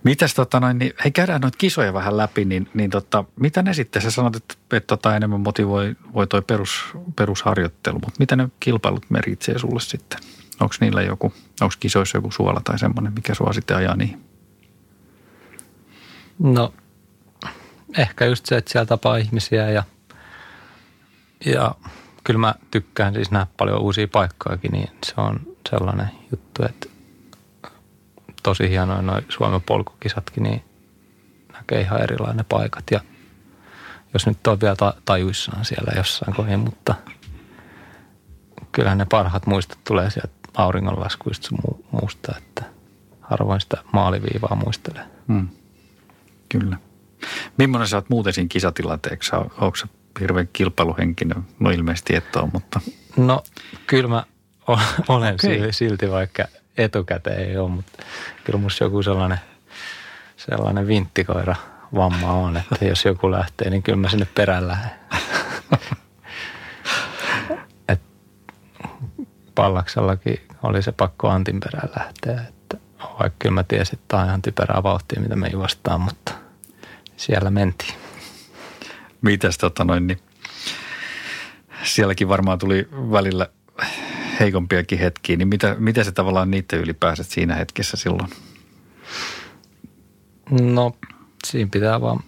Mitäs 0.05 0.35
tota 0.35 0.61
noin, 0.61 0.79
niin, 0.79 0.93
hei 1.05 1.11
käydään 1.11 1.41
noita 1.41 1.59
kisoja 1.59 1.93
vähän 1.93 2.17
läpi, 2.17 2.45
niin, 2.45 2.69
niin 2.75 2.91
tota, 2.91 3.25
mitä 3.37 3.63
ne 3.63 3.75
sitten, 3.75 4.03
sä 4.03 4.11
sanot, 4.11 4.37
että, 4.37 4.55
että 4.73 4.87
tota, 4.87 5.17
enemmän 5.17 5.41
motivoi 5.41 5.97
voi 6.15 6.27
toi 6.27 6.43
perus, 6.43 6.85
perusharjoittelu, 7.17 7.99
mutta 7.99 8.19
mitä 8.19 8.37
ne 8.37 8.49
kilpailut 8.61 9.07
merkitsee 9.11 9.59
sulle 9.59 9.81
sitten? 9.81 10.19
Onko 10.61 10.75
niillä 10.81 11.03
joku, 11.03 11.33
onko 11.61 11.75
kisoissa 11.81 12.19
joku 12.19 12.31
suola 12.31 12.61
tai 12.65 12.79
semmoinen, 12.79 13.13
mikä 13.13 13.35
sua 13.35 13.53
sitten 13.53 13.77
ajaa 13.77 13.97
niihin? 13.97 14.25
No 16.39 16.75
ehkä 17.99 18.25
just 18.25 18.47
se, 18.47 18.57
että 18.57 18.73
siellä 18.73 18.87
tapaa 18.87 19.17
ihmisiä 19.17 19.71
ja, 19.71 19.83
ja 21.47 21.75
kyllä 22.25 22.41
mä 22.41 22.55
tykkään 22.71 23.15
siis 23.15 23.31
nähdä 23.31 23.47
paljon 23.57 23.81
uusia 23.81 24.09
paikkojakin, 24.09 24.73
niin 24.73 24.91
se 25.07 25.15
on 25.17 25.41
sellainen 25.71 26.09
juttu, 26.31 26.65
että 26.65 26.89
tosi 28.43 28.71
hienoja 28.71 29.03
noin 29.03 29.27
Suomen 29.29 29.63
polkukisatkin, 29.63 30.43
niin 30.43 30.65
näkee 31.53 31.81
ihan 31.81 32.03
erilainen 32.03 32.45
paikat 32.49 32.85
ja 32.91 33.01
jos 34.13 34.27
nyt 34.27 34.47
on 34.47 34.61
vielä 34.61 34.77
tajuissaan 35.05 35.65
siellä 35.65 35.93
jossain 35.97 36.35
kohin, 36.35 36.61
mutta 36.61 36.95
kyllähän 38.73 38.99
ne 38.99 39.07
parhaat 39.11 39.47
muistot 39.47 39.79
tulee 39.85 40.11
sieltä 40.11 40.33
auringonlaskuista 40.55 41.49
sun 41.49 41.85
muusta, 41.91 42.35
että 42.39 42.65
harvoin 43.21 43.61
sitä 43.61 43.77
maaliviivaa 43.93 44.55
muistelee. 44.65 45.05
Hmm. 45.29 45.49
Kyllä. 46.49 46.77
Millainen 47.59 47.89
sä 47.89 47.97
oot 47.97 48.11
muuten 48.11 48.33
siinä 48.33 48.49
kisatilanteeksi? 48.49 49.37
Onko 49.37 49.77
se 49.77 49.87
hirveän 50.21 50.49
kilpailuhenkinen? 50.53 51.43
No 51.61 51.71
ilmeisesti 51.71 52.17
et 52.17 52.37
ole, 52.37 52.51
mutta... 52.53 52.81
No 53.17 53.43
kyllä 53.87 54.09
mä 54.09 54.25
olen 55.09 55.35
okay. 55.35 55.73
silti, 55.73 56.11
vaikka 56.11 56.45
etukäteen 56.77 57.41
ei 57.41 57.57
ole, 57.57 57.71
mutta 57.71 58.03
kyllä 58.45 58.59
musta 58.59 58.85
joku 58.85 59.03
sellainen, 59.03 59.39
sellainen 60.37 60.87
vinttikoira 60.87 61.57
vamma 61.95 62.33
on, 62.33 62.57
että 62.57 62.85
jos 62.85 63.05
joku 63.05 63.31
lähtee, 63.31 63.71
niin 63.71 63.83
kyllä 63.83 63.99
mä 63.99 64.09
sinne 64.09 64.27
perään 64.35 64.69
lähden. 64.69 64.91
Et 67.89 68.01
pallaksellakin 69.55 70.47
oli 70.63 70.83
se 70.83 70.93
pakko 70.93 71.29
Antin 71.29 71.61
perään 71.61 71.89
lähteä, 71.99 72.49
että 72.49 72.77
vaikka 73.21 73.37
kyllä 73.39 73.55
mä 73.55 73.63
tiesin, 73.63 73.95
että 73.95 74.05
tämä 74.09 74.23
on 74.23 74.29
ihan 74.29 74.43
typerää 74.43 74.83
vauhtia, 74.83 75.21
mitä 75.21 75.37
me 75.37 75.49
juostaan, 75.49 76.01
mutta 76.01 76.33
siellä 77.17 77.51
mentiin. 77.51 77.95
Mitäs 79.23 79.59
tota 79.59 79.85
noin, 79.85 80.07
niin 80.07 80.19
sielläkin 81.83 82.29
varmaan 82.29 82.59
tuli 82.59 82.89
välillä 82.93 83.49
heikompiakin 84.41 84.99
hetkiä, 84.99 85.37
niin 85.37 85.49
mitä, 85.49 85.77
mitä 85.79 86.05
se 86.05 86.13
tavallaan 86.13 86.51
niiden 86.51 86.81
yli 86.81 86.93
pääset 86.93 87.27
siinä 87.27 87.55
hetkessä 87.55 87.97
silloin? 87.97 88.31
No 90.51 90.97
siinä 91.47 91.71
pitää 91.73 92.01
vaan 92.01 92.21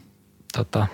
tota, 0.57 0.87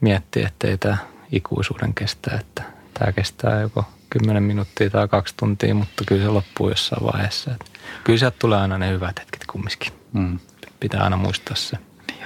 miettiä, 0.00 0.46
ettei 0.46 0.78
tämä 0.78 0.96
ikuisuuden 1.32 1.94
kestä, 1.94 2.36
että 2.40 2.62
tämä 2.94 3.12
kestää 3.12 3.60
joko 3.60 3.84
10 4.10 4.42
minuuttia 4.42 4.90
tai 4.90 5.08
kaksi 5.08 5.34
tuntia, 5.36 5.74
mutta 5.74 6.04
kyllä 6.06 6.22
se 6.22 6.28
loppuu 6.28 6.68
jossain 6.68 7.06
vaiheessa. 7.12 7.50
Että 7.50 7.64
kyllä 8.04 8.18
sieltä 8.18 8.36
tulee 8.38 8.58
aina 8.58 8.78
ne 8.78 8.90
hyvät 8.90 9.20
hetket 9.20 9.46
kumminkin. 9.46 9.92
Mm. 10.12 10.38
Pitää 10.80 11.02
aina 11.02 11.16
muistaa 11.16 11.56
se. 11.56 11.76
Niin. 12.10 12.24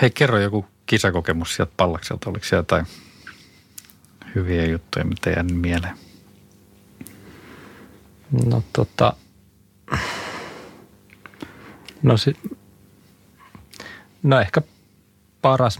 Hei, 0.00 0.10
kerro 0.10 0.38
joku 0.38 0.66
kisakokemus 0.86 1.54
sieltä 1.54 1.72
pallakselta. 1.76 2.30
Oliko 2.30 2.44
siellä 2.44 2.60
jotain 2.60 2.86
hyviä 4.38 4.66
juttuja, 4.66 5.04
mitä 5.04 5.30
jäänyt 5.30 5.56
mieleen? 5.56 5.94
No 8.46 8.62
tota, 8.72 9.12
no, 12.02 12.16
si, 12.16 12.36
no 14.22 14.40
ehkä 14.40 14.62
paras, 15.42 15.78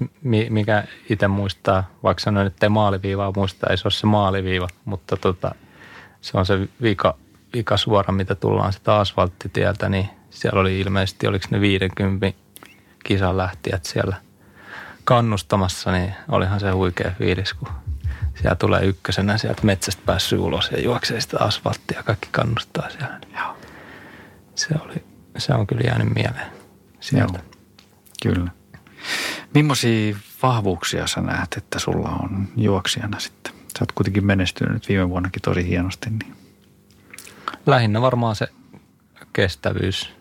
mikä 0.51 0.85
itse 1.11 1.29
muistaa, 1.29 1.90
vaikka 2.03 2.23
sanoin, 2.23 2.47
että 2.47 2.66
ei 2.66 2.71
maaliviivaa 2.71 3.33
muista, 3.37 3.66
ei 3.71 3.77
se 3.77 3.83
ole 3.85 3.92
se 3.92 4.07
maaliviiva, 4.07 4.68
mutta 4.85 5.16
tota, 5.16 5.55
se 6.21 6.38
on 6.38 6.47
se 6.47 6.68
vika, 6.83 7.16
vika 7.55 7.77
suora, 7.77 8.12
mitä 8.12 8.35
tullaan 8.35 8.73
sitä 8.73 8.97
asfalttitieltä, 8.97 9.88
niin 9.88 10.09
siellä 10.31 10.61
oli 10.61 10.81
ilmeisesti, 10.81 11.27
oliko 11.27 11.47
ne 11.51 11.61
50 11.61 12.33
kisan 13.05 13.37
lähtijät 13.37 13.85
siellä 13.85 14.16
kannustamassa, 15.05 15.92
niin 15.92 16.14
olihan 16.29 16.61
se 16.61 16.71
huikea 16.71 17.12
fiilis, 17.18 17.55
kun 17.55 17.68
siellä 18.40 18.57
tulee 18.57 18.85
ykkösenä 18.85 19.38
sieltä 19.38 19.62
metsästä 19.62 20.03
päässyt 20.07 20.38
ulos 20.38 20.70
ja 20.70 20.81
juoksee 20.81 21.20
sitä 21.20 21.37
asfalttia 21.40 21.98
ja 21.98 22.03
kaikki 22.03 22.29
kannustaa 22.33 22.90
siellä. 22.90 23.20
Joo. 23.37 23.57
Se, 24.55 24.74
oli, 24.85 25.05
se 25.38 25.55
on 25.55 25.66
kyllä 25.66 25.83
jäänyt 25.85 26.14
mieleen 26.14 26.53
sieltä. 27.01 27.38
Joo, 27.38 28.35
kyllä. 28.35 28.51
Millaisia 29.55 30.16
vahvuuksia 30.42 31.07
sä 31.07 31.20
näet, 31.20 31.48
että 31.57 31.79
sulla 31.79 32.09
on 32.09 32.48
juoksijana 32.57 33.18
sitten? 33.18 33.53
Sä 33.53 33.83
oot 33.83 33.92
kuitenkin 33.92 34.27
menestynyt 34.27 34.88
viime 34.88 35.09
vuonnakin 35.09 35.42
tosi 35.42 35.68
hienosti. 35.68 36.11
Niin. 36.11 36.37
Lähinnä 37.66 38.03
varmaan 38.03 38.37
se 38.37 38.48
kestävyys. 39.33 40.12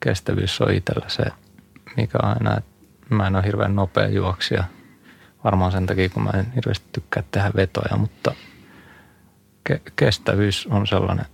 Kestävyys 0.00 0.60
on 0.60 0.72
itsellä 0.72 1.08
se, 1.08 1.24
mikä 1.96 2.18
aina, 2.22 2.56
että 2.56 2.70
mä 3.10 3.26
en 3.26 3.36
ole 3.36 3.44
hirveän 3.44 3.76
nopea 3.76 4.08
juoksija– 4.08 4.64
Varmaan 5.44 5.72
sen 5.72 5.86
takia, 5.86 6.08
kun 6.08 6.22
mä 6.22 6.30
en 6.30 6.52
hirveästi 6.52 6.86
tykkää 6.92 7.22
tehdä 7.30 7.50
vetoja, 7.56 7.96
mutta 7.96 8.34
ke- 9.70 9.92
kestävyys 9.96 10.66
on 10.66 10.86
sellainen, 10.86 11.26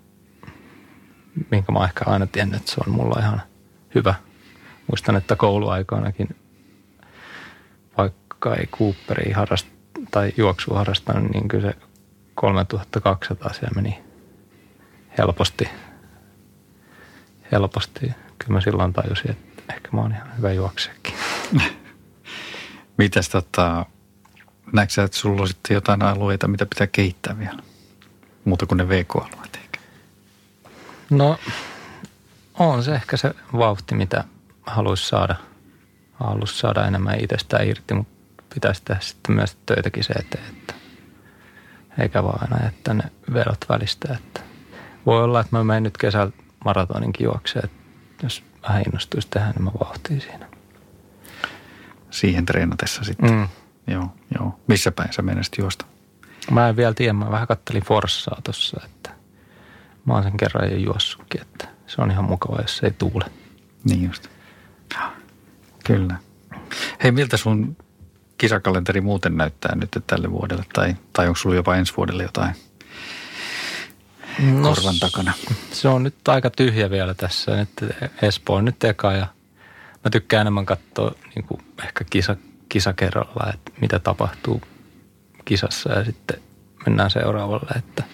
minkä 1.50 1.72
mä 1.72 1.84
ehkä 1.84 2.04
aina 2.06 2.26
tiennyt, 2.26 2.60
että 2.60 2.72
se 2.72 2.80
on 2.86 2.92
mulla 2.94 3.20
ihan 3.20 3.42
hyvä. 3.94 4.14
Muistan, 4.90 5.16
että 5.16 5.36
kouluaikoinakin, 5.36 6.36
vaikka 7.98 8.54
ei 8.54 8.66
Cooperi 8.66 9.32
harrast, 9.32 9.66
tai 10.10 10.32
juoksu 10.36 10.74
harrastanut, 10.74 11.30
niin 11.30 11.48
kyllä 11.48 11.70
se 11.70 11.78
3200 12.34 13.52
siellä 13.52 13.74
meni 13.74 14.04
helposti. 15.18 15.68
Helposti. 17.52 18.00
Kyllä 18.38 18.52
mä 18.52 18.60
silloin 18.60 18.92
tajusin, 18.92 19.30
että 19.30 19.74
ehkä 19.74 19.88
mä 19.92 20.00
oon 20.00 20.12
ihan 20.12 20.36
hyvä 20.36 20.52
juokseekin. 20.52 21.14
Mitäs 22.98 23.28
tota, 23.28 23.86
näetkö 24.74 25.04
että 25.04 25.16
sulla 25.16 25.42
on 25.42 25.48
sitten 25.48 25.74
jotain 25.74 26.02
alueita, 26.02 26.48
mitä 26.48 26.66
pitää 26.66 26.86
kehittää 26.86 27.38
vielä? 27.38 27.62
Muuta 28.44 28.66
kuin 28.66 28.76
ne 28.76 28.88
VK-alueet 28.88 29.56
eikä? 29.62 29.78
No 31.10 31.38
on 32.54 32.84
se 32.84 32.94
ehkä 32.94 33.16
se 33.16 33.34
vauhti, 33.52 33.94
mitä 33.94 34.24
haluaisi 34.66 35.08
saada. 35.08 35.34
Haluaisi 36.14 36.58
saada 36.58 36.86
enemmän 36.86 37.20
itsestään 37.20 37.68
irti, 37.68 37.94
mutta 37.94 38.44
pitäisi 38.54 38.82
tehdä 38.84 39.00
sitten 39.00 39.34
myös 39.34 39.56
töitäkin 39.66 40.04
se 40.04 40.12
eteen, 40.12 40.44
että 40.48 40.74
eikä 41.98 42.22
vaan 42.22 42.38
aina 42.42 42.64
jättää 42.64 42.94
ne 42.94 43.02
vedot 43.34 43.64
välistä. 43.68 44.14
Että 44.14 44.40
voi 45.06 45.24
olla, 45.24 45.40
että 45.40 45.56
mä 45.56 45.64
menen 45.64 45.82
nyt 45.82 45.98
kesällä 45.98 46.32
maratoninkin 46.64 47.24
juokseen, 47.24 47.64
että 47.64 47.76
jos 48.22 48.44
vähän 48.62 48.82
innostuisi 48.86 49.28
tehdä 49.28 49.50
enemmän 49.50 49.72
vauhtia 49.84 50.20
siinä. 50.20 50.48
Siihen 52.10 52.46
treenatessa 52.46 53.04
sitten. 53.04 53.30
Mm. 53.30 53.48
Joo, 53.86 54.08
joo. 54.38 54.60
Missä 54.66 54.92
päin 54.92 55.12
sä 55.12 55.22
menisit 55.22 55.58
juosta? 55.58 55.84
Mä 56.50 56.68
en 56.68 56.76
vielä 56.76 56.94
tiedä, 56.94 57.12
mä 57.12 57.30
vähän 57.30 57.48
kattelin 57.48 57.82
Forssaa 57.82 58.40
tuossa, 58.44 58.80
että 58.84 59.10
mä 60.04 60.14
oon 60.14 60.22
sen 60.22 60.36
kerran 60.36 60.70
jo 60.70 60.76
juossutkin, 60.76 61.40
että 61.40 61.68
se 61.86 62.02
on 62.02 62.10
ihan 62.10 62.24
mukava, 62.24 62.60
jos 62.62 62.80
ei 62.82 62.90
tuule. 62.90 63.24
Niin 63.84 64.04
just. 64.04 64.28
Kyllä. 65.84 66.16
Hei, 67.02 67.12
miltä 67.12 67.36
sun 67.36 67.76
kisakalenteri 68.38 69.00
muuten 69.00 69.36
näyttää 69.36 69.74
nyt 69.74 70.04
tälle 70.06 70.30
vuodelle 70.30 70.64
tai, 70.72 70.96
tai 71.12 71.26
onko 71.26 71.36
sulla 71.36 71.56
jopa 71.56 71.76
ensi 71.76 71.92
vuodelle 71.96 72.22
jotain 72.22 72.54
no, 74.38 74.62
korvan 74.62 74.98
takana? 75.00 75.32
Se 75.72 75.88
on 75.88 76.02
nyt 76.02 76.28
aika 76.28 76.50
tyhjä 76.50 76.90
vielä 76.90 77.14
tässä. 77.14 77.56
Nyt 77.56 77.70
Espoo 78.22 78.56
on 78.56 78.64
nyt 78.64 78.84
eka 78.84 79.12
ja 79.12 79.26
mä 80.04 80.10
tykkään 80.10 80.40
enemmän 80.40 80.66
katsoa 80.66 81.14
niin 81.34 81.44
kuin 81.44 81.60
ehkä 81.84 82.04
kisa, 82.10 82.36
kisa 82.68 82.92
kerralla, 82.92 83.52
että 83.54 83.72
mitä 83.80 83.98
tapahtuu 83.98 84.62
kisassa 85.44 85.92
ja 85.92 86.04
sitten 86.04 86.40
mennään 86.86 87.10
seuraavalle, 87.10 87.70
että 87.76 88.04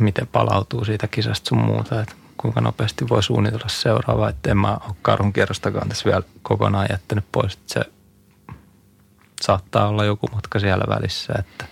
miten 0.00 0.26
palautuu 0.26 0.84
siitä 0.84 1.08
kisasta 1.08 1.48
sun 1.48 1.64
muuta, 1.64 2.00
että 2.00 2.14
kuinka 2.36 2.60
nopeasti 2.60 3.08
voi 3.08 3.22
suunnitella 3.22 3.68
seuraavaa, 3.68 4.28
että 4.28 4.50
en 4.50 4.58
mä 4.58 4.78
ole 4.86 4.96
karhun 5.02 5.32
kierrostakaan 5.32 5.88
tässä 5.88 6.10
vielä 6.10 6.22
kokonaan 6.42 6.86
jättänyt 6.90 7.24
pois, 7.32 7.54
että 7.54 7.74
se 7.74 7.80
saattaa 9.40 9.88
olla 9.88 10.04
joku 10.04 10.26
matka 10.32 10.58
siellä 10.58 10.84
välissä, 10.88 11.32
että 11.38 11.64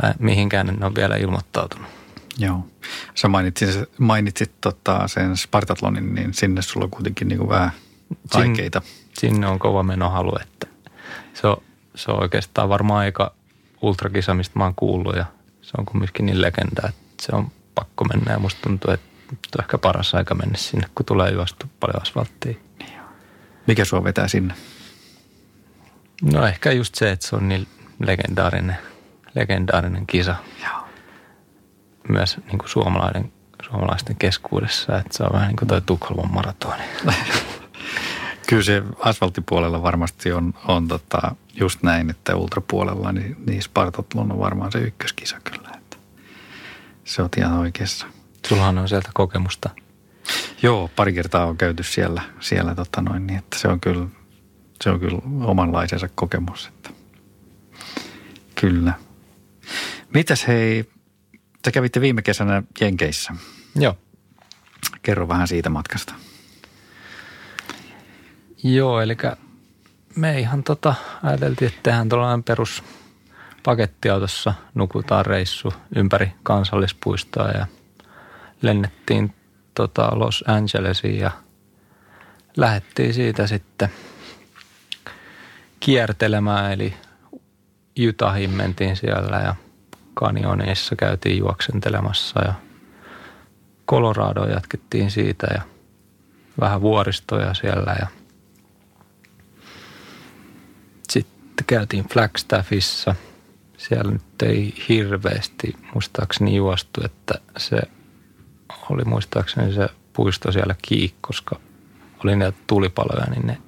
tai 0.00 0.12
mihinkään 0.18 0.68
en 0.68 0.84
ole 0.84 0.94
vielä 0.94 1.16
ilmoittautunut. 1.16 2.01
Joo. 2.38 2.68
Sä 3.14 3.28
mainitsit, 3.28 3.70
mainitsit 3.98 4.52
tota 4.60 5.08
sen 5.08 5.36
Spartatlonin, 5.36 6.14
niin 6.14 6.34
sinne 6.34 6.62
sulla 6.62 6.84
on 6.84 6.90
kuitenkin 6.90 7.28
niin 7.28 7.38
kuin 7.38 7.48
vähän 7.48 7.72
aikeita. 8.34 8.82
Sinne, 8.84 9.14
sinne 9.18 9.46
on 9.46 9.58
kova 9.58 9.82
menohalu, 9.82 10.32
että 10.42 10.66
se 11.34 11.46
on, 11.46 11.56
se 11.94 12.10
on 12.10 12.22
oikeastaan 12.22 12.68
varmaan 12.68 13.00
aika 13.00 13.34
ultrakisa, 13.82 14.34
mistä 14.34 14.58
mä 14.58 14.64
oon 14.64 14.74
kuullut 14.74 15.16
ja 15.16 15.24
se 15.62 15.70
on 15.78 15.84
kumminkin 15.84 16.26
niin 16.26 16.42
legenda, 16.42 16.88
että 16.88 17.02
se 17.20 17.36
on 17.36 17.50
pakko 17.74 18.04
mennä 18.04 18.32
ja 18.32 18.38
musta 18.38 18.60
tuntuu, 18.62 18.90
että 18.90 19.06
on 19.58 19.64
ehkä 19.64 19.78
paras 19.78 20.14
aika 20.14 20.34
mennä 20.34 20.58
sinne, 20.58 20.86
kun 20.94 21.06
tulee 21.06 21.30
juostu 21.30 21.66
paljon 21.80 22.02
asfalttia. 22.02 22.54
Mikä 23.66 23.84
sua 23.84 24.04
vetää 24.04 24.28
sinne? 24.28 24.54
No 26.22 26.46
ehkä 26.46 26.72
just 26.72 26.94
se, 26.94 27.10
että 27.10 27.26
se 27.26 27.36
on 27.36 27.48
niin 27.48 27.66
legendaarinen, 28.06 28.76
legendaarinen 29.34 30.06
kisa. 30.06 30.34
Joo. 30.62 30.81
Myös 32.08 32.36
niin 32.46 32.58
kuin 32.58 32.68
suomalaisten, 32.68 33.32
suomalaisten 33.70 34.16
keskuudessa, 34.16 34.98
että 34.98 35.16
se 35.16 35.22
on 35.22 35.32
vähän 35.32 35.48
niin 35.48 35.56
kuin 35.56 35.68
toi 35.68 35.80
Tukholman 35.80 36.34
maratoni. 36.34 36.82
Kyllä 38.48 38.62
se 38.62 38.82
asfalttipuolella 38.98 39.82
varmasti 39.82 40.32
on, 40.32 40.54
on 40.68 40.88
tota, 40.88 41.34
just 41.54 41.82
näin, 41.82 42.10
että 42.10 42.36
ultrapuolella 42.36 43.12
niin, 43.12 43.36
niin 43.46 43.62
Spartatlon 43.62 44.32
on 44.32 44.38
varmaan 44.38 44.72
se 44.72 44.78
ykköskisa 44.78 45.36
kyllä. 45.44 45.68
Että 45.74 45.96
se 47.04 47.22
on 47.22 47.28
ihan 47.36 47.58
oikeassa. 47.58 48.06
Sullahan 48.46 48.78
on 48.78 48.88
sieltä 48.88 49.10
kokemusta. 49.14 49.70
Joo, 50.62 50.90
pari 50.96 51.12
kertaa 51.12 51.46
on 51.46 51.56
käyty 51.56 51.82
siellä, 51.82 52.22
siellä 52.40 52.74
tota 52.74 53.02
noin, 53.02 53.26
niin 53.26 53.38
että 53.38 53.58
se 53.58 53.68
on 53.68 53.80
kyllä, 53.80 54.06
se 54.82 54.90
on 54.90 55.00
kyllä 55.00 55.18
omanlaisensa 55.44 56.08
kokemus. 56.14 56.66
Että. 56.66 56.90
Kyllä. 58.60 58.92
Mitäs 60.14 60.46
hei, 60.46 60.90
te 61.62 61.72
kävitte 61.72 62.00
viime 62.00 62.22
kesänä 62.22 62.62
Jenkeissä. 62.80 63.32
Joo. 63.76 63.98
Kerro 65.02 65.28
vähän 65.28 65.48
siitä 65.48 65.70
matkasta. 65.70 66.14
Joo, 68.64 69.00
eli 69.00 69.16
me 70.16 70.40
ihan 70.40 70.64
tota, 70.64 70.94
ajateltiin, 71.22 71.68
että 71.68 71.80
tehdään 71.82 72.08
tuollainen 72.08 72.42
perus 72.44 72.84
pakettiautossa, 73.62 74.54
nukutaan 74.74 75.26
reissu 75.26 75.72
ympäri 75.96 76.32
kansallispuistoa 76.42 77.48
ja 77.48 77.66
lennettiin 78.62 79.34
tota 79.74 80.18
Los 80.18 80.44
Angelesiin 80.46 81.18
ja 81.18 81.30
lähdettiin 82.56 83.14
siitä 83.14 83.46
sitten 83.46 83.88
kiertelemään, 85.80 86.72
eli 86.72 86.94
Utahin 88.08 88.50
mentiin 88.50 88.96
siellä 88.96 89.36
ja 89.36 89.54
kanjoneissa 90.14 90.96
käytiin 90.96 91.38
juoksentelemassa 91.38 92.44
ja 92.44 92.54
Colorado 93.90 94.44
jatkettiin 94.44 95.10
siitä 95.10 95.46
ja 95.54 95.62
vähän 96.60 96.80
vuoristoja 96.80 97.54
siellä 97.54 97.96
ja 98.00 98.06
sitten 101.10 101.66
käytiin 101.66 102.08
Flagstaffissa. 102.08 103.14
Siellä 103.76 104.12
nyt 104.12 104.42
ei 104.42 104.74
hirveästi 104.88 105.76
muistaakseni 105.94 106.56
juostu, 106.56 107.00
että 107.04 107.34
se 107.56 107.80
oli 108.90 109.04
muistaakseni 109.04 109.72
se 109.72 109.88
puisto 110.12 110.52
siellä 110.52 110.74
kiinni, 110.82 111.14
koska 111.20 111.60
oli 112.24 112.36
niitä 112.36 112.58
tulipaloja, 112.66 113.30
niin 113.30 113.46
ne 113.46 113.58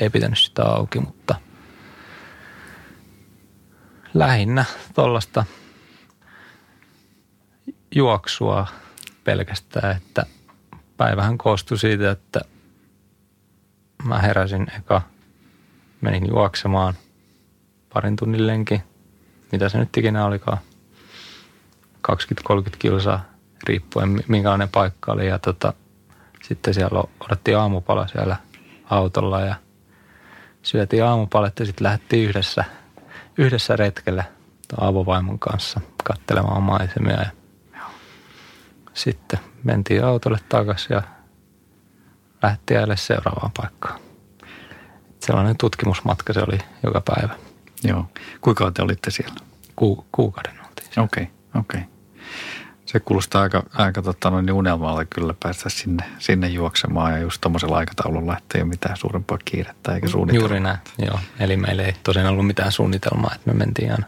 ei 0.00 0.10
pitänyt 0.10 0.38
sitä 0.38 0.64
auki, 0.64 1.00
mutta 1.00 1.34
lähinnä 4.14 4.64
tuollaista 4.94 5.44
juoksua 7.94 8.66
pelkästään, 9.24 9.96
että 9.96 10.26
päivähän 10.96 11.38
koostui 11.38 11.78
siitä, 11.78 12.10
että 12.10 12.40
mä 14.04 14.18
heräsin 14.18 14.66
eka, 14.76 15.02
menin 16.00 16.28
juoksemaan 16.28 16.94
parin 17.94 18.16
tunnin 18.16 18.46
lenki, 18.46 18.82
mitä 19.52 19.68
se 19.68 19.78
nyt 19.78 19.96
ikinä 19.96 20.24
olikaan, 20.24 20.58
20-30 22.10 22.12
kilsaa 22.78 23.24
riippuen 23.64 24.20
minkälainen 24.28 24.68
paikka 24.68 25.12
oli. 25.12 25.26
Ja 25.26 25.38
tota, 25.38 25.72
sitten 26.42 26.74
siellä 26.74 27.02
odottiin 27.20 27.58
aamupala 27.58 28.06
siellä 28.06 28.36
autolla 28.90 29.40
ja 29.40 29.54
syötiin 30.62 31.04
aamupalet 31.04 31.58
ja 31.58 31.66
sitten 31.66 31.84
lähdettiin 31.84 32.28
yhdessä, 32.28 32.64
yhdessä 33.38 33.76
retkelle 33.76 34.24
avovaimon 34.80 35.38
kanssa 35.38 35.80
katselemaan 36.04 36.62
maisemia. 36.62 37.20
Ja 37.22 37.39
sitten 38.94 39.38
mentiin 39.64 40.04
autolle 40.04 40.38
takaisin 40.48 40.94
ja 40.94 41.02
lähti 42.42 42.74
jälleen 42.74 42.98
seuraavaan 42.98 43.50
paikkaan. 43.56 44.00
Sellainen 45.20 45.56
tutkimusmatka 45.56 46.32
se 46.32 46.40
oli 46.40 46.58
joka 46.82 47.00
päivä. 47.00 47.34
Joo. 47.84 48.06
Kuinka 48.40 48.70
te 48.70 48.82
olitte 48.82 49.10
siellä? 49.10 49.34
Ku, 49.76 50.06
kuukauden 50.12 50.60
oltiin 50.60 51.00
Okei, 51.00 51.22
okei. 51.22 51.24
Okay, 51.54 51.60
okay. 51.60 52.00
Se 52.86 53.00
kuulostaa 53.00 53.42
aika, 53.42 53.62
aika 53.72 54.02
tota, 54.02 54.30
noin 54.30 54.46
niin 54.46 54.54
unelmalle 54.54 55.04
kyllä 55.04 55.34
päästä 55.42 55.68
sinne, 55.68 56.04
sinne 56.18 56.48
juoksemaan 56.48 57.12
ja 57.12 57.18
just 57.18 57.40
tuommoisella 57.40 57.76
aikataululla, 57.76 58.36
että 58.38 58.58
ei 58.58 58.62
ole 58.62 58.68
mitään 58.68 58.96
suurempaa 58.96 59.38
kiirettä 59.44 59.94
eikä 59.94 60.08
suunnitelmaa. 60.08 60.48
Juuri 60.48 60.60
näin, 60.60 60.78
joo. 60.98 61.18
Eli 61.40 61.56
meillä 61.56 61.82
ei 61.82 61.94
tosiaan 62.02 62.28
ollut 62.28 62.46
mitään 62.46 62.72
suunnitelmaa, 62.72 63.30
että 63.34 63.52
me 63.52 63.58
mentiin 63.58 63.92
aina. 63.92 64.06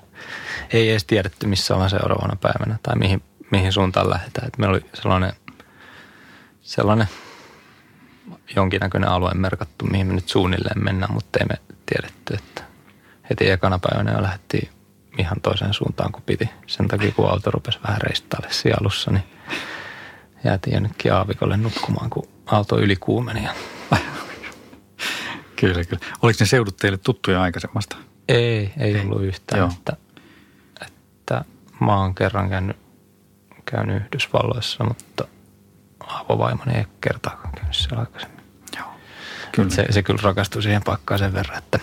Ei 0.70 0.90
edes 0.90 1.04
tiedetty, 1.04 1.46
missä 1.46 1.74
ollaan 1.74 1.90
seuraavana 1.90 2.36
päivänä 2.36 2.78
tai 2.82 2.96
mihin, 2.96 3.22
mihin 3.52 3.72
suuntaan 3.72 4.10
lähdetään. 4.10 4.46
Että 4.46 4.60
meillä 4.60 4.74
oli 4.74 4.84
sellainen, 4.94 5.32
sellainen 6.62 7.08
jonkinnäköinen 8.56 9.10
alue 9.10 9.34
merkattu, 9.34 9.84
mihin 9.84 10.06
me 10.06 10.14
nyt 10.14 10.28
suunnilleen 10.28 10.84
mennään, 10.84 11.12
mutta 11.12 11.38
ei 11.40 11.46
me 11.46 11.54
tiedetty, 11.86 12.34
että 12.34 12.64
heti 13.30 13.50
ekana 13.50 13.78
päivänä 13.78 14.12
jo 14.12 14.22
lähdettiin 14.22 14.68
ihan 15.18 15.40
toiseen 15.40 15.74
suuntaan 15.74 16.12
kuin 16.12 16.22
piti. 16.26 16.50
Sen 16.66 16.88
takia, 16.88 17.12
kun 17.12 17.30
auto 17.30 17.50
rupesi 17.50 17.78
vähän 17.86 18.00
reistaille 18.00 18.76
alussa, 18.80 19.10
niin 19.10 19.24
jäätiin 20.44 20.74
jonnekin 20.74 21.12
aavikolle 21.12 21.56
nukkumaan, 21.56 22.10
kun 22.10 22.28
auto 22.46 22.78
ylikuumeni. 22.78 23.48
kyllä, 25.60 25.84
kyllä. 25.84 26.06
Oliko 26.22 26.36
ne 26.40 26.46
seudut 26.46 26.76
teille 26.76 26.98
tuttuja 26.98 27.42
aikaisemmasta? 27.42 27.96
Ei, 28.28 28.72
ei 28.78 29.00
ollut 29.00 29.22
yhtään. 29.22 29.58
Joo. 29.58 29.70
Että, 29.78 29.96
että 30.86 31.44
mä 31.80 31.96
oon 31.96 32.14
kerran 32.14 32.50
käynyt, 32.50 32.81
käynyt 33.72 34.02
Yhdysvalloissa, 34.02 34.84
mutta 34.84 35.24
avovaimoni 36.00 36.72
ei 36.76 36.84
kertaakaan 37.00 37.54
käynyt 37.54 37.74
siellä 37.74 38.00
aikaisemmin. 38.00 38.44
Joo, 38.76 38.86
kyllä. 39.52 39.70
Se, 39.70 39.86
se 39.90 40.02
kyllä 40.02 40.20
rakastui 40.22 40.62
siihen 40.62 40.82
paikkaan 40.82 41.18
sen 41.18 41.32
verran, 41.32 41.58
että 41.58 41.78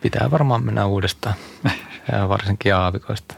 pitää 0.00 0.30
varmaan 0.30 0.64
mennä 0.64 0.86
uudestaan 0.86 1.34
ja 2.12 2.28
varsinkin 2.28 2.74
aavikoista. 2.74 3.34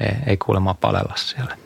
Ei, 0.00 0.16
ei 0.26 0.36
kuulemma 0.36 0.74
palella 0.74 1.14
siellä. 1.16 1.56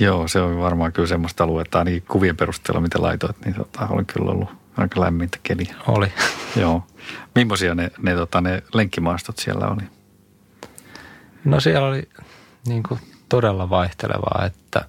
Joo, 0.00 0.28
se 0.28 0.40
on 0.40 0.58
varmaan 0.58 0.92
kyllä 0.92 1.08
semmoista 1.08 1.44
aluetta, 1.44 1.78
ainakin 1.78 2.02
kuvien 2.02 2.36
perusteella, 2.36 2.80
mitä 2.80 3.02
laitoit, 3.02 3.44
niin 3.44 3.54
tota, 3.54 3.86
oli 3.90 4.04
kyllä 4.04 4.30
ollut 4.30 4.48
aika 4.76 5.00
lämmintä 5.00 5.38
keliä. 5.42 5.74
Oli. 5.86 6.12
Joo. 6.60 6.86
Millaisia 7.34 7.74
ne, 7.74 7.90
ne, 8.02 8.14
tota, 8.14 8.40
ne 8.40 8.62
lenkkimaastot 8.74 9.38
siellä 9.38 9.66
oli? 9.66 9.82
No 11.44 11.60
siellä 11.60 11.88
oli 11.88 12.08
niin 12.66 12.82
kuin 12.82 13.00
todella 13.28 13.70
vaihtelevaa, 13.70 14.44
että 14.46 14.84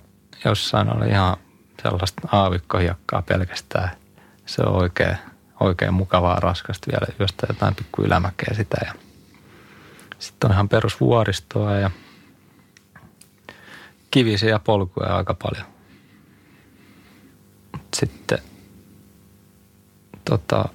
jossain 0.46 0.98
oli 0.98 1.10
ihan 1.10 1.38
sellaista 1.84 2.22
aavikkohiakkaa 2.32 3.22
pelkästään. 3.22 3.90
Se 4.46 4.62
on 4.62 4.76
oikein, 4.76 5.18
oikein 5.60 5.94
mukavaa 5.94 6.40
raskasta 6.40 6.92
vielä, 6.92 7.16
josta 7.20 7.46
jotain 7.50 7.76
pikku 7.76 8.02
ylämäkeä 8.02 8.54
sitä 8.54 8.78
ja– 8.86 8.94
sitten 10.20 10.50
on 10.50 10.54
ihan 10.54 10.70
perusvuoristoa 10.70 11.76
ja 11.76 11.92
kivisiä 14.12 14.60
polkuja 14.60 15.16
aika 15.18 15.34
paljon. 15.34 15.66
Sitten 17.94 18.40
tota, 20.26 20.66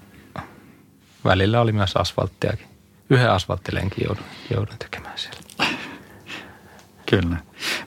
välillä 1.25 1.61
oli 1.61 1.73
myös 1.73 1.97
asfalttiakin. 1.97 2.67
Yhden 3.11 3.31
asfalttilenkin 3.31 4.05
joudun, 4.07 4.25
joudun 4.51 4.79
tekemään 4.79 5.19
siellä. 5.19 5.44
Kyllä. 7.11 7.37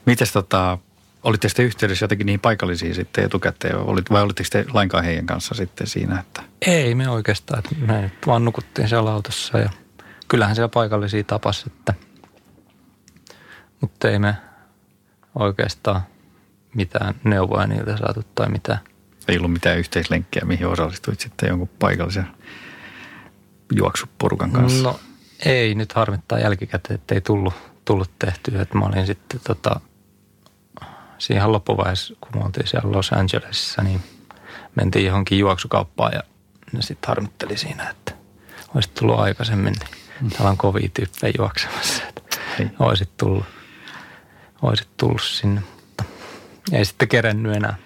Mites 0.06 0.32
tota, 0.32 0.78
olitte 1.22 1.48
sitten 1.48 1.64
yhteydessä 1.64 2.04
jotenkin 2.04 2.26
niihin 2.26 2.40
paikallisiin 2.40 2.94
sitten 2.94 3.24
etukäteen, 3.24 3.76
vai 4.10 4.22
olitteko 4.22 4.48
te 4.52 4.64
lainkaan 4.72 5.04
heidän 5.04 5.26
kanssa 5.26 5.54
sitten 5.54 5.86
siinä? 5.86 6.20
Että... 6.20 6.42
Ei 6.66 6.94
me 6.94 7.10
oikeastaan, 7.10 7.58
että 7.58 7.74
me 7.92 8.12
vaan 8.26 8.44
nukuttiin 8.44 8.88
siellä 8.88 9.12
autossa 9.12 9.58
ja– 9.58 9.70
kyllähän 10.28 10.54
siellä 10.54 10.68
paikallisia 10.68 11.24
tapas, 11.24 11.64
että, 11.66 11.94
mutta 13.80 14.10
ei 14.10 14.18
me 14.18 14.36
oikeastaan 15.34 16.02
mitään 16.74 17.14
neuvoja 17.24 17.66
niiltä 17.66 17.96
saatu 17.96 18.22
tai 18.34 18.48
mitään. 18.48 18.78
Ei 19.28 19.38
ollut 19.38 19.52
mitään 19.52 19.78
yhteislenkkiä, 19.78 20.42
mihin 20.44 20.66
osallistuit 20.66 21.20
sitten 21.20 21.48
jonkun 21.48 21.70
paikallisen 21.78 22.26
juoksuporukan 23.76 24.50
kanssa? 24.50 24.82
No 24.82 25.00
ei, 25.44 25.74
nyt 25.74 25.92
harmittaa 25.92 26.38
jälkikäteen, 26.38 26.94
että 26.94 27.14
ei 27.14 27.20
tullut, 27.20 27.54
tullut 27.88 28.10
tehtyä. 28.18 28.62
Että 28.62 28.78
mä 28.78 28.84
olin 28.84 29.06
sitten 29.06 29.40
tota, 29.46 29.80
siihen 31.18 31.52
loppuvaiheessa, 31.52 32.14
kun 32.20 32.30
me 32.34 32.44
oltiin 32.44 32.66
siellä 32.66 32.92
Los 32.92 33.12
Angelesissa, 33.12 33.82
niin 33.82 34.00
mentiin 34.74 35.06
johonkin 35.06 35.38
juoksukauppaan 35.38 36.12
ja 36.14 36.22
ne 36.72 36.82
sitten 36.82 37.08
harmitteli 37.08 37.56
siinä, 37.56 37.90
että 37.90 38.12
olisi 38.74 38.90
tullut 38.94 39.18
aikaisemmin. 39.18 39.74
Niin 40.20 40.30
Täällä 40.30 40.50
on 40.50 40.56
kovia 40.56 40.88
tyyppejä 40.94 41.32
juoksemassa. 41.38 42.02
Että 42.08 42.38
oisit 42.78 43.16
tullut, 43.16 43.44
oisit 44.62 44.88
tullut 44.96 45.22
sinne, 45.22 45.62
mutta 45.80 46.04
ei 46.72 46.84
sitten 46.84 47.08
kerennyt 47.08 47.56
enää. 47.56 47.76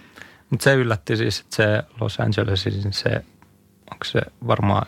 Mutta 0.50 0.64
se 0.64 0.74
yllätti 0.74 1.16
siis, 1.16 1.40
että 1.40 1.56
se 1.56 1.82
Los 2.00 2.20
Angelesin 2.20 2.92
se, 2.92 3.10
onko 3.92 4.04
se 4.04 4.20
varmaan 4.46 4.86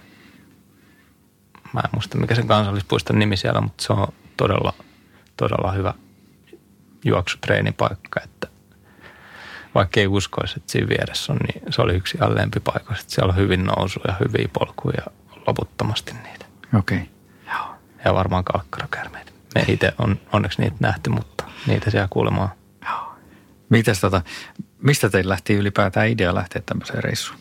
mä 1.72 1.81
en 1.85 1.90
muista 1.92 2.18
mikä 2.18 2.35
sen 2.35 2.46
kansallispuiston 2.46 3.18
nimi 3.18 3.37
siellä, 3.37 3.61
mutta 3.61 3.85
se 3.85 3.92
on 3.92 4.09
todella, 4.37 4.72
todella 5.37 5.73
hyvä 5.73 5.94
juoksutreenipaikka, 7.05 8.20
että 8.25 8.49
vaikka 9.75 10.01
ei 10.01 10.07
uskoisi, 10.07 10.55
että 10.57 10.73
siinä 10.73 10.88
vieressä 10.88 11.33
on, 11.33 11.38
niin 11.38 11.73
se 11.73 11.83
oli 11.83 11.94
yksi 11.94 12.16
ihan 12.16 12.35
lempipaikoista. 12.35 13.11
Siellä 13.11 13.31
on 13.31 13.37
hyvin 13.37 13.64
nousuja, 13.64 14.14
hyviä 14.20 14.49
polkuja 14.53 15.05
loputtomasti 15.47 16.12
niitä. 16.12 16.47
Okei. 16.79 16.99
Okay. 16.99 17.09
Joo. 17.55 17.75
Ja 18.05 18.14
varmaan 18.14 18.44
kalkkarakärmeitä. 18.44 19.33
Me 19.55 19.64
itse 19.68 19.92
on 19.99 20.20
onneksi 20.33 20.62
niitä 20.62 20.77
nähty, 20.81 21.11
mutta 21.11 21.44
niitä 21.66 21.90
siellä 21.90 22.09
kuulemaan. 22.11 22.49
Joo. 22.88 23.14
Mites 23.68 24.01
tota, 24.01 24.23
mistä 24.83 25.11
teillä 25.11 25.31
lähti 25.31 25.55
ylipäätään 25.55 26.09
idea 26.09 26.35
lähteä 26.35 26.62
tämmöiseen 26.66 27.05
reissuun? 27.05 27.40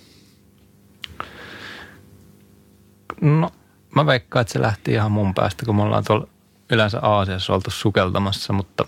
No, 3.22 3.52
mä 3.96 4.06
veikkaan, 4.06 4.42
että 4.42 4.54
se 4.54 4.62
lähti 4.62 4.92
ihan 4.92 5.12
mun 5.12 5.34
päästä, 5.34 5.66
kun 5.66 5.76
me 5.76 5.82
ollaan 5.82 6.04
tuolla 6.04 6.28
yleensä 6.74 7.00
Aasiassa 7.02 7.54
oltu 7.54 7.72
sukeltamassa, 7.72 8.54
mutta 8.54 8.86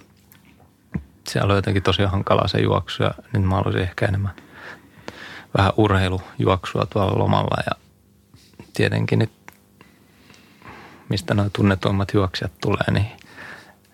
siellä 1.29 1.51
on 1.51 1.57
jotenkin 1.57 1.83
tosi 1.83 2.03
hankalaa 2.03 2.47
se 2.47 2.57
juoksu 2.57 3.03
ja 3.03 3.11
nyt 3.33 3.43
mä 3.43 3.55
haluaisin 3.55 3.81
ehkä 3.81 4.05
enemmän 4.05 4.33
vähän 5.57 5.71
urheilujuoksua 5.77 6.85
tuolla 6.85 7.19
lomalla 7.19 7.63
ja 7.65 7.71
tietenkin 8.73 9.19
nyt 9.19 9.31
mistä 11.09 11.33
nuo 11.33 11.49
tunnetuimmat 11.53 12.13
juoksijat 12.13 12.51
tulee 12.61 12.91
niin, 12.91 13.11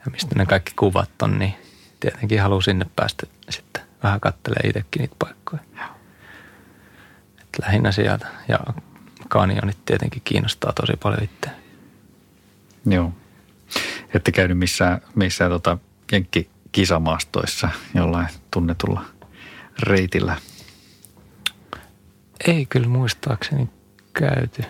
ja 0.06 0.12
mistä 0.12 0.36
ne 0.36 0.46
kaikki 0.46 0.74
kuvat 0.76 1.22
on, 1.22 1.40
niin 1.40 1.54
tietenkin 2.00 2.42
haluan 2.42 2.62
sinne 2.62 2.86
päästä 2.96 3.28
sitten 3.50 3.84
vähän 4.04 4.20
kattelee 4.20 4.70
itsekin 4.70 5.00
niitä 5.00 5.16
paikkoja. 5.20 5.62
Et 7.42 7.50
lähinnä 7.62 7.92
sieltä 7.92 8.28
ja 8.48 8.60
kanjonit 9.30 9.86
tietenkin 9.86 10.22
kiinnostaa 10.26 10.74
tosi 10.74 10.94
paljon 11.04 11.24
itse. 11.24 11.50
Joo. 12.86 13.14
Ette 14.14 14.32
käynyt 14.32 14.58
missään, 14.58 15.02
missään 15.16 15.52
tota, 15.52 15.78
jenkki 16.12 16.50
kisamaastoissa 16.72 17.70
jollain 17.96 18.28
tunnetulla 18.52 19.06
reitillä? 19.80 20.38
Ei 22.48 22.66
kyllä 22.66 22.88
muistaakseni 22.88 23.70
käyty. 24.14 24.64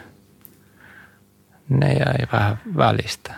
Ne 1.69 1.93
jäi 1.93 2.27
vähän 2.34 2.62
välistä. 2.77 3.34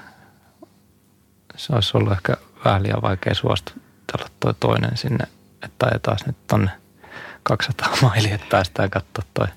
Se 1.55 1.73
olisi 1.73 1.97
ollut 1.97 2.11
ehkä 2.11 2.37
vähän 2.65 2.83
liian 2.83 3.01
vaikea 3.01 3.33
suostutella 3.33 4.29
toi 4.39 4.53
toinen 4.59 4.97
sinne, 4.97 5.25
että 5.65 5.85
ajetaan 5.85 6.17
nyt 6.25 6.47
tonne 6.47 6.71
200 7.43 7.97
mailia, 8.01 8.35
että 8.35 8.47
päästään 8.49 8.89
katsoa 8.89 9.25
toi 9.33 9.47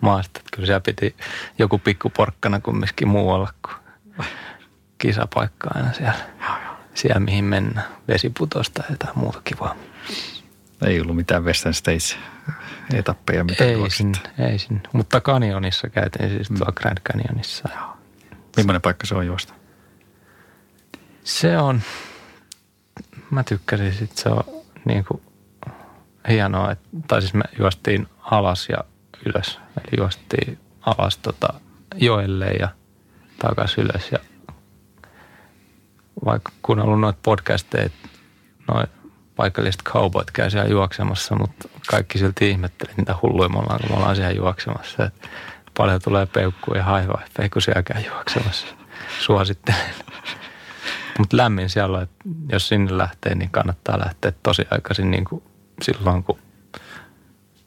maasta. 0.00 0.38
Että 0.40 0.50
kyllä 0.56 0.66
siellä 0.66 0.80
piti 0.80 1.16
joku 1.58 1.78
pikku 1.78 2.10
porkkana 2.10 2.60
kumminkin 2.60 3.08
muualla 3.08 3.52
kuin 3.62 3.76
kisapaikka 5.06 5.70
aina 5.74 5.92
siellä. 5.92 6.18
Joo, 6.40 6.56
joo 6.64 6.76
siellä, 6.94 7.20
mihin 7.20 7.44
mennään. 7.44 7.86
Vesiputosta 8.08 8.82
tai 8.82 8.92
jotain 8.92 9.18
muuta 9.18 9.40
kivaa. 9.44 9.74
Ei 10.86 11.00
ollut 11.00 11.16
mitään 11.16 11.44
Western 11.44 11.74
States-etappeja, 11.74 13.44
mitä 13.44 13.64
ei 13.64 13.90
sinne, 13.90 14.18
ei 14.38 14.58
sinne. 14.58 14.80
Mutta 14.92 15.20
kanjonissa 15.20 15.88
käytiin 15.88 16.28
siis 16.28 16.48
tuolla 16.48 16.72
Grand 16.72 16.98
Canyonissa. 17.00 17.68
Joo. 17.74 17.96
Millainen 18.56 18.82
paikka 18.82 19.06
se 19.06 19.14
on 19.14 19.26
juosta? 19.26 19.54
Se 21.24 21.58
on, 21.58 21.82
mä 23.30 23.42
tykkäsin 23.42 23.94
sit, 23.94 24.16
se 24.16 24.28
on 24.28 24.44
niin 24.84 25.04
kuin 25.04 25.22
hienoa, 26.28 26.72
että, 26.72 26.88
tai 27.08 27.20
siis 27.20 27.34
me 27.34 27.44
juostiin 27.58 28.08
alas 28.20 28.68
ja 28.68 28.78
ylös. 29.26 29.60
Eli 29.78 29.98
juostiin 29.98 30.58
alas 30.80 31.18
tota 31.18 31.54
joelle 31.96 32.46
ja 32.46 32.68
takaisin 33.38 33.84
ylös 33.84 34.12
ja 34.12 34.18
vaikka 36.24 36.52
ollut 36.68 37.00
noita 37.00 37.18
podcasteja, 37.22 37.90
noin 38.68 38.86
paikalliset 39.36 39.82
cowboyt 39.82 40.30
käy 40.30 40.50
siellä 40.50 40.70
juoksemassa, 40.70 41.36
mutta 41.36 41.68
kaikki 41.88 42.18
silti 42.18 42.50
ihmettelee, 42.50 42.94
mitä 42.96 43.14
hulluja 43.22 43.48
me 43.48 43.58
ollaan, 43.58 43.80
kun 43.80 43.90
me 43.90 43.96
ollaan 43.96 44.16
siellä 44.16 44.32
juoksemassa. 44.32 45.04
Et 45.04 45.30
paljon 45.76 46.00
tulee 46.04 46.26
peukkuja 46.26 46.78
ja 46.78 46.84
haivaifeja, 46.84 47.48
kun 47.48 47.62
siellä 47.62 47.82
käy 47.82 48.02
juoksemassa. 48.02 48.66
Suosittelen. 49.20 49.94
Mutta 51.18 51.36
lämmin 51.36 51.70
siellä 51.70 51.98
on, 51.98 52.08
jos 52.52 52.68
sinne 52.68 52.98
lähtee, 52.98 53.34
niin 53.34 53.50
kannattaa 53.50 53.98
lähteä 53.98 54.32
tosi 54.42 54.62
aikaisin 54.70 55.10
niin 55.10 55.24
kuin 55.24 55.42
silloin, 55.82 56.24
kun 56.24 56.38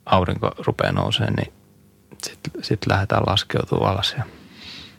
aurinko 0.06 0.52
rupeaa 0.58 0.92
nousemaan, 0.92 1.34
niin 1.34 1.54
sitten 2.24 2.64
sit 2.64 2.80
lähdetään 2.90 3.24
laskeutumaan 3.28 3.92
alas 3.92 4.16
ja– 4.18 4.24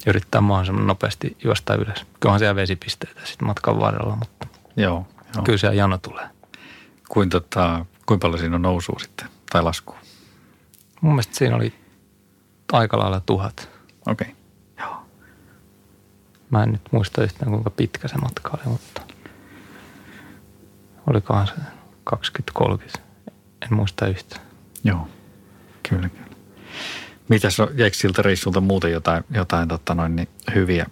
yrittää 0.08 0.40
mahdollisimman 0.40 0.86
nopeasti 0.86 1.36
juosta 1.44 1.74
ylös. 1.74 2.06
Kyllähän 2.20 2.38
siellä 2.38 2.56
vesipisteitä 2.56 3.20
sitten 3.24 3.48
matkan 3.48 3.80
varrella, 3.80 4.16
mutta 4.16 4.46
joo, 4.76 5.06
joo. 5.34 5.44
kyllä 5.44 5.58
siellä 5.58 5.74
jano 5.74 5.98
tulee. 5.98 6.28
Kuin 7.08 7.28
tota, 7.28 7.86
kuinka 8.06 8.24
paljon 8.24 8.40
siinä 8.40 8.56
on 8.56 8.62
nousua 8.62 8.98
sitten 8.98 9.28
tai 9.52 9.62
lasku? 9.62 9.94
Mun 11.00 11.12
mielestä 11.12 11.36
siinä 11.36 11.56
oli 11.56 11.74
aika 12.72 12.98
lailla 12.98 13.20
tuhat. 13.20 13.68
Okei. 14.06 14.26
Okay. 14.30 14.36
Joo. 14.78 15.02
Mä 16.50 16.62
en 16.62 16.72
nyt 16.72 16.82
muista 16.90 17.22
yhtään 17.24 17.50
kuinka 17.50 17.70
pitkä 17.70 18.08
se 18.08 18.16
matka 18.16 18.50
oli, 18.50 18.72
mutta 18.72 19.02
olikohan 21.06 21.46
se 21.46 21.52
20-30. 22.96 23.00
En 23.62 23.74
muista 23.76 24.06
yhtään. 24.06 24.42
Joo, 24.84 25.08
kyllä, 25.88 26.08
kyllä. 26.08 26.36
Mitäs 27.28 27.56
jäikö 27.74 27.96
siltä 27.96 28.22
reissulta 28.22 28.60
muuten 28.60 28.92
jotain, 28.92 29.24
jotain 29.30 29.68
totta 29.68 29.94
noin, 29.94 30.16
niin 30.16 30.28
hyviä, 30.54 30.86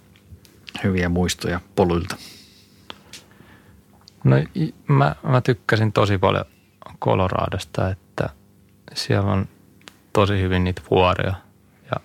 hyviä 0.83 1.09
muistoja 1.09 1.61
poluilta? 1.75 2.15
No 4.23 4.35
mä, 4.87 5.15
mä 5.23 5.41
tykkäsin 5.41 5.91
tosi 5.91 6.17
paljon 6.17 6.45
Coloradosta, 7.01 7.89
että 7.89 8.29
siellä 8.93 9.31
on 9.31 9.47
tosi 10.13 10.41
hyvin 10.41 10.63
niitä 10.63 10.81
vuoria 10.91 11.33
ja 11.91 11.99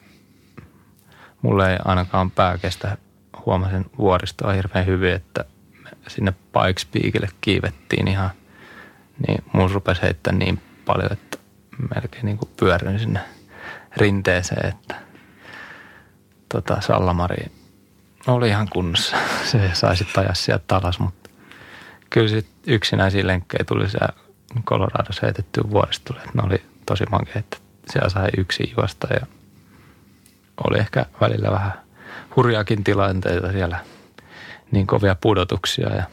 mulle 1.43 1.73
ei 1.73 1.79
ainakaan 1.85 2.31
pää 2.31 2.59
kestä. 2.59 2.97
Huomasin 3.47 3.85
vuoristoa 3.99 4.53
hirveän 4.53 4.87
hyvin, 4.87 5.13
että 5.13 5.45
sinne 6.09 6.33
Pikes 6.33 6.87
Peakille 6.87 7.29
kiivettiin 7.41 8.09
ihan, 8.09 8.31
niin 9.27 9.45
mun 9.53 9.71
rupesi 9.71 10.03
heittämään 10.03 10.39
niin 10.39 10.61
paljon, 10.85 11.13
että 11.13 11.39
melkein 11.95 12.27
niin 12.27 12.39
kuin 12.39 12.51
pyöryin 12.57 12.99
sinne– 12.99 13.21
rinteeseen, 13.97 14.69
että 14.69 14.95
tota, 16.49 16.81
Sallamari 16.81 17.47
oli 18.27 18.49
ihan 18.49 18.69
kunnossa. 18.69 19.17
Se 19.51 19.71
sai 19.73 19.97
sitten 19.97 20.21
ajaa 20.23 20.35
sieltä 20.35 20.77
alas, 20.77 20.99
mutta 20.99 21.31
kyllä 22.11 22.29
sitten 22.29 22.75
yksinäisiä 22.75 23.27
lenkkejä 23.27 23.65
tuli 23.65 23.91
siellä 23.91 24.09
Coloradossa 24.65 25.27
heitettyä 25.27 25.65
vuoristolle. 25.71 26.21
Ne 26.35 26.43
oli 26.43 26.63
tosi 26.87 27.05
mankea, 27.11 27.39
että 27.39 27.57
siellä 27.91 28.09
sai 28.09 28.29
yksi 28.39 28.73
juosta 28.77 29.15
ja 29.15 29.27
oli 30.65 30.79
ehkä 30.79 31.07
välillä 31.21 31.51
vähän 31.51 31.73
hurjaakin 32.37 32.85
tilanteita 32.85 33.53
siellä, 33.53 33.79
niin 34.71 34.87
kovia 34.87 35.15
pudotuksia 35.15 35.95
ja 35.95 36.05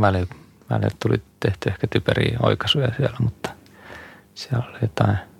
välillä, 0.00 0.26
välillä 0.70 0.96
tuli 1.02 1.22
tehty 1.40 1.68
ehkä 1.68 1.86
typeriä 1.86 2.38
oikaisuja 2.42 2.88
siellä, 2.96 3.16
mutta 3.20 3.50
siellä 4.34 4.66
oli 4.70 4.78
jotain– 4.82 5.16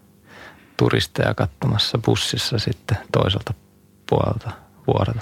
turisteja 0.77 1.35
katsomassa 1.35 1.99
bussissa 1.99 2.59
sitten 2.59 2.99
toiselta 3.13 3.55
puolelta 4.11 4.51
vuorta, 4.87 5.21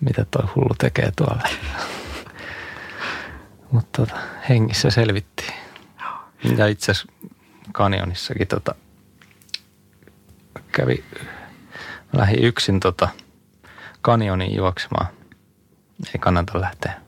mitä 0.00 0.26
toi 0.30 0.46
hullu 0.54 0.74
tekee 0.78 1.12
tuolla. 1.16 1.42
Mutta 3.72 4.06
tota, 4.06 4.20
hengissä 4.48 4.90
selvittiin. 4.90 5.54
Ja 6.56 6.66
itse 6.66 6.92
asiassa 6.92 7.12
kanjonissakin 7.72 8.48
tota, 8.48 8.74
kävi, 10.72 11.04
lähi 12.12 12.36
yksin 12.36 12.80
tota, 12.80 13.08
kanjonin 14.02 14.54
juoksemaan. 14.54 15.06
Ei 16.06 16.18
kannata 16.20 16.60
lähteä 16.60 17.00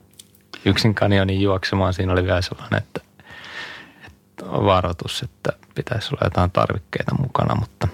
yksin 0.65 0.95
kanjonin 0.95 1.41
juoksemaan. 1.41 1.93
Siinä 1.93 2.13
oli 2.13 2.23
vielä 2.23 2.41
sellainen, 2.41 2.77
että 2.77 3.01
varoitus, 4.45 5.23
että 5.23 5.51
pitäisi 5.75 6.09
olla 6.11 6.21
jotain 6.23 6.51
tarvikkeita 6.51 7.15
mukana, 7.15 7.55
mutta 7.55 7.87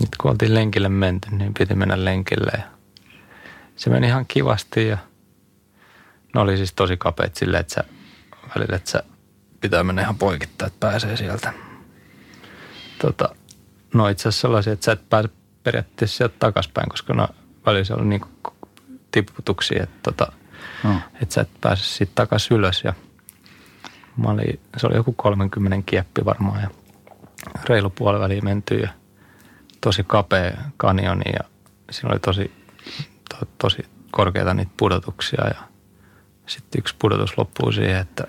nyt 0.00 0.08
kun 0.20 0.30
oltiin 0.30 0.54
lenkille 0.54 0.88
menty, 0.88 1.28
niin 1.30 1.54
piti 1.54 1.74
mennä 1.74 2.04
lenkille 2.04 2.52
ja 2.54 2.64
se 3.76 3.90
meni 3.90 4.06
ihan 4.06 4.26
kivasti 4.26 4.86
ja 4.86 4.98
ne 6.34 6.40
oli 6.40 6.56
siis 6.56 6.72
tosi 6.72 6.96
kapeat 6.96 7.34
silleen, 7.34 7.60
että 7.60 7.74
sä, 7.74 7.84
välillä, 8.56 8.76
että 8.76 8.90
sä 8.90 9.02
pitää 9.60 9.84
mennä 9.84 10.02
ihan 10.02 10.18
poikittaa, 10.18 10.66
että 10.66 10.80
pääsee 10.80 11.16
sieltä. 11.16 11.52
Tota, 13.00 13.34
no 13.94 14.08
itse 14.08 14.28
asiassa 14.28 14.40
sellaisia, 14.40 14.72
että 14.72 14.84
sä 14.84 14.92
et 14.92 15.08
pääse 15.10 15.28
periaatteessa 15.62 16.16
sieltä 16.16 16.34
takaspäin, 16.38 16.88
koska 16.88 17.14
no 17.14 17.28
välillä 17.66 17.84
se 17.84 17.94
oli 17.94 18.04
niin 18.04 18.22
tiputuksia, 19.10 19.82
että, 19.82 19.98
tota, 20.02 20.32
no. 20.84 21.00
että 21.22 21.34
sä 21.34 21.40
et 21.40 21.50
pääse 21.60 21.84
siitä 21.84 22.12
takaisin 22.14 22.56
ylös 22.56 22.84
ja– 22.84 22.94
Mä 24.16 24.30
olin, 24.30 24.60
se 24.76 24.86
oli 24.86 24.96
joku 24.96 25.12
30 25.12 25.82
kieppi 25.86 26.24
varmaan 26.24 26.62
ja 26.62 26.68
reilu 27.68 27.90
puoliväli 27.90 28.40
menty 28.40 28.74
ja 28.74 28.88
tosi 29.80 30.04
kapea 30.06 30.52
kanioni 30.76 31.32
ja 31.32 31.48
siinä 31.90 32.10
oli 32.12 32.20
tosi 32.20 32.52
to, 33.28 33.46
tosi 33.58 33.86
korkeita 34.10 34.54
niitä 34.54 34.72
pudotuksia 34.76 35.46
ja 35.46 35.62
sitten 36.46 36.78
yksi 36.78 36.94
pudotus 36.98 37.38
loppuu 37.38 37.72
siihen, 37.72 38.00
että 38.00 38.24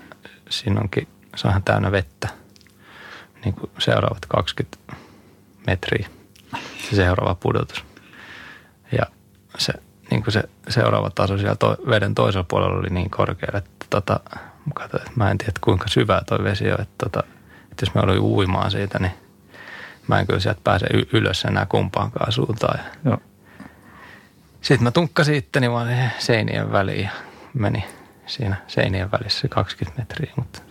siinä 0.50 0.80
onkin, 0.80 1.08
se 1.36 1.48
täynnä 1.64 1.92
vettä. 1.92 2.28
Niin 3.44 3.54
kuin 3.54 3.70
seuraavat 3.78 4.26
20 4.26 4.78
metriä 5.66 6.08
se 6.90 6.96
seuraava 6.96 7.34
pudotus. 7.34 7.84
Ja 8.92 9.06
se, 9.58 9.72
niin 10.10 10.22
kuin 10.22 10.32
se 10.32 10.42
seuraava 10.68 11.10
taso 11.10 11.38
siellä 11.38 11.56
to, 11.56 11.76
veden 11.88 12.14
toisella 12.14 12.44
puolella 12.48 12.78
oli 12.78 12.90
niin 12.90 13.10
korkea, 13.10 13.50
että 13.54 13.86
tota, 13.90 14.20
katsoin, 14.74 15.02
että 15.02 15.12
mä 15.16 15.30
en 15.30 15.38
tiedä 15.38 15.52
kuinka 15.60 15.88
syvää 15.88 16.22
toi 16.26 16.44
vesi 16.44 16.72
on. 16.72 16.80
Että, 16.80 16.94
tota, 16.98 17.22
että 17.70 17.82
jos 17.82 17.94
mä 17.94 18.00
olin 18.00 18.20
uimaan 18.20 18.70
siitä, 18.70 18.98
niin 18.98 19.12
mä 20.08 20.20
en 20.20 20.26
kyllä 20.26 20.40
sieltä 20.40 20.60
pääse 20.64 20.86
ylös 21.12 21.44
enää 21.44 21.66
kumpaankaan 21.66 22.32
suuntaan. 22.32 22.80
Joo. 23.04 23.18
Sitten 24.60 24.84
mä 24.84 24.90
tunkkasin 24.90 25.34
itteni 25.34 25.70
vaan 25.70 26.10
seinien 26.18 26.72
väliin 26.72 27.04
ja 27.04 27.10
meni 27.54 27.84
siinä 28.26 28.56
seinien 28.66 29.10
välissä 29.12 29.48
20 29.48 30.02
metriä, 30.02 30.32
mutta 30.36 30.62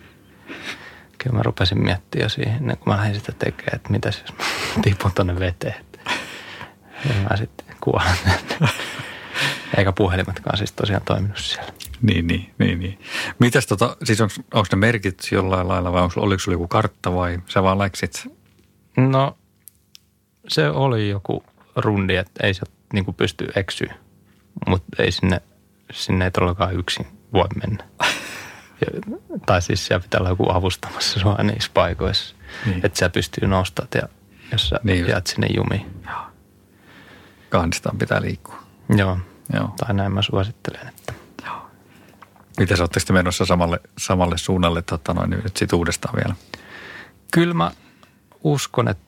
kyllä 1.18 1.36
mä 1.36 1.42
rupesin 1.42 1.82
miettimään 1.82 2.24
jo 2.24 2.28
siihen, 2.28 2.56
ennen 2.56 2.76
kuin 2.76 2.94
mä 2.94 2.96
lähdin 2.96 3.14
sitä 3.14 3.32
tekemään, 3.32 3.76
että 3.76 3.90
mitä 3.90 4.08
jos 4.08 4.24
mä 4.38 4.44
tipun 4.82 5.12
tonne 5.14 5.38
veteen. 5.40 5.84
Ja 7.08 7.14
mä 7.30 7.36
sitten 7.36 7.76
kuolen. 7.80 8.16
Eikä 9.78 9.92
puhelimetkaan 9.92 10.58
siis 10.58 10.72
tosiaan 10.72 11.02
toiminut 11.04 11.38
siellä. 11.38 11.72
Niin, 12.02 12.26
niin, 12.26 12.54
niin. 12.58 12.78
niin. 12.78 12.98
Mitäs 13.38 13.66
tota, 13.66 13.96
siis 14.04 14.20
onko, 14.20 14.34
onko 14.54 14.66
ne 14.72 14.76
merkit 14.76 15.28
jollain 15.32 15.68
lailla 15.68 15.92
vai 15.92 16.02
onko, 16.02 16.20
oliko 16.20 16.38
sulla 16.38 16.54
joku 16.54 16.68
kartta 16.68 17.14
vai 17.14 17.38
sä 17.48 17.62
vaan 17.62 17.78
läksit? 17.78 18.28
No 18.96 19.36
se 20.48 20.68
oli 20.68 21.08
joku 21.08 21.44
rundi, 21.76 22.16
että 22.16 22.46
ei 22.46 22.54
se 22.54 22.62
niin 22.92 23.04
kuin 23.04 23.14
pysty 23.14 23.48
eksyä, 23.56 23.94
mutta 24.66 25.02
ei 25.02 25.12
sinne, 25.12 25.42
sinne 25.92 26.24
ei 26.24 26.30
todellakaan 26.30 26.74
yksin 26.74 27.06
voi 27.32 27.48
mennä. 27.54 27.84
Ja, 28.80 29.16
tai 29.46 29.62
siis 29.62 29.86
siellä 29.86 30.02
pitää 30.02 30.18
olla 30.20 30.28
joku 30.28 30.50
avustamassa 30.50 31.20
sua 31.20 31.36
niissä 31.42 31.70
paikoissa, 31.74 32.34
niin. 32.66 32.80
että 32.86 32.98
sä 32.98 33.10
pystyy 33.10 33.48
nostat 33.48 33.94
ja 33.94 34.02
jos 34.52 34.68
sä 34.68 34.80
niin 34.82 35.08
jäät 35.08 35.26
sinne 35.26 35.46
jumiin. 35.56 35.86
Kahdestaan 37.48 37.98
pitää 37.98 38.22
liikkua. 38.22 38.62
Joo. 38.96 39.18
Joo. 39.52 39.74
Tai 39.76 39.94
näin 39.94 40.12
mä 40.12 40.22
suosittelen, 40.22 40.88
että 40.88 41.14
Miten 42.58 42.76
sä 42.76 42.82
ootte 42.82 43.12
menossa 43.12 43.46
samalle, 43.46 43.80
samalle 43.98 44.38
suunnalle 44.38 44.82
tota 44.82 45.14
noin, 45.14 45.30
nyt 45.30 45.56
sit 45.56 45.72
uudestaan 45.72 46.14
vielä? 46.16 46.34
Kyllä 47.32 47.54
mä 47.54 47.70
uskon, 48.44 48.88
että 48.88 49.04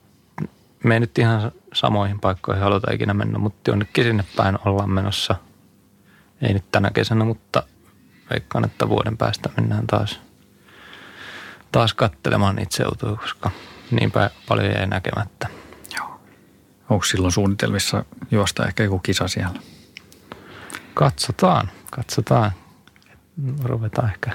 me 0.83 0.93
ei 0.93 0.99
nyt 0.99 1.17
ihan 1.17 1.51
samoihin 1.73 2.19
paikkoihin 2.19 2.63
haluta 2.63 2.91
ikinä 2.91 3.13
mennä, 3.13 3.39
mutta 3.39 3.71
jonnekin 3.71 4.03
sinne 4.03 4.23
päin 4.35 4.57
ollaan 4.65 4.89
menossa. 4.89 5.35
Ei 6.41 6.53
nyt 6.53 6.71
tänä 6.71 6.91
kesänä, 6.91 7.25
mutta 7.25 7.63
veikkaan, 8.29 8.65
että 8.65 8.89
vuoden 8.89 9.17
päästä 9.17 9.49
mennään 9.57 9.87
taas, 9.87 10.19
taas 11.71 11.93
kattelemaan 11.93 12.55
niitä 12.55 12.75
seutuja, 12.75 13.15
koska 13.15 13.51
niin 13.91 14.11
paljon 14.47 14.71
jäi 14.75 14.87
näkemättä. 14.87 15.47
Joo. 15.97 16.19
Onko 16.89 17.05
silloin 17.05 17.31
suunnitelmissa 17.31 18.05
juosta 18.31 18.65
ehkä 18.65 18.83
joku 18.83 18.99
kisa 18.99 19.27
siellä? 19.27 19.59
Katsotaan, 20.97 21.69
katsotaan 21.91 22.51
ruvetaan 23.63 24.09
ehkä, 24.09 24.31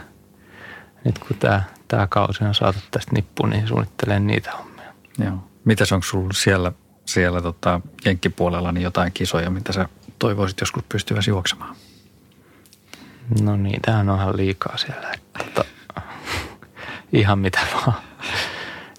nyt 1.05 1.19
kun 1.19 1.37
tämä, 1.39 1.63
tämä 1.89 2.07
kausi 2.07 2.45
on 2.45 2.55
saatu 2.55 2.79
tästä 2.91 3.13
nippuun, 3.15 3.51
niin 3.51 3.69
suunnittelen 3.69 4.27
niitä 4.27 4.53
hommia. 4.53 4.95
Joo. 5.19 5.49
Mitäs 5.65 5.93
onko 5.93 6.07
sinulla 6.07 6.33
siellä, 6.33 6.73
siellä 7.07 7.43
tota, 7.43 7.81
jenkkipuolella 8.05 8.73
niin 8.73 8.83
jotain 8.83 9.13
kisoja, 9.13 9.51
mitä 9.51 9.73
sä 9.73 9.89
toivoisit 10.19 10.61
joskus 10.61 10.83
pystyväsi 10.89 11.31
juoksemaan? 11.31 11.77
No 13.41 13.57
niin, 13.57 13.83
tämähän 13.83 14.11
on 14.11 14.19
ihan 14.19 14.37
liikaa 14.37 14.77
siellä. 14.77 15.13
Tota, 15.39 15.65
ihan 17.13 17.39
mitä 17.39 17.61
vaan. 17.75 17.97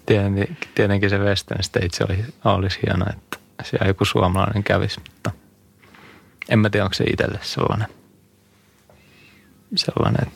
Tietenkin, 0.06 0.56
tietenkin 0.74 1.10
se 1.10 1.18
Western 1.18 1.62
Stage 1.62 2.04
oli, 2.08 2.24
olisi 2.44 2.78
hieno, 2.86 3.06
että 3.10 3.38
siellä 3.62 3.86
joku 3.86 4.04
suomalainen 4.04 4.64
kävisi, 4.64 5.00
mutta 5.00 5.43
en 6.48 6.58
mä 6.58 6.70
tiedä, 6.70 6.84
onko 6.84 6.94
se 6.94 7.04
itselle 7.04 7.38
sellainen– 7.42 7.88
sellainen, 9.76 10.32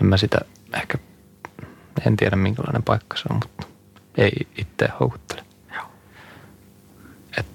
en 0.00 0.06
mä 0.06 0.16
sitä 0.16 0.38
ehkä, 0.74 0.98
en 2.06 2.16
tiedä 2.16 2.36
minkälainen 2.36 2.82
paikka 2.82 3.16
se 3.16 3.24
on, 3.30 3.36
mutta 3.36 3.66
ei 4.16 4.32
itse 4.58 4.88
houkuttele. 5.00 5.44
Joo. 5.74 5.90
Et, 7.38 7.46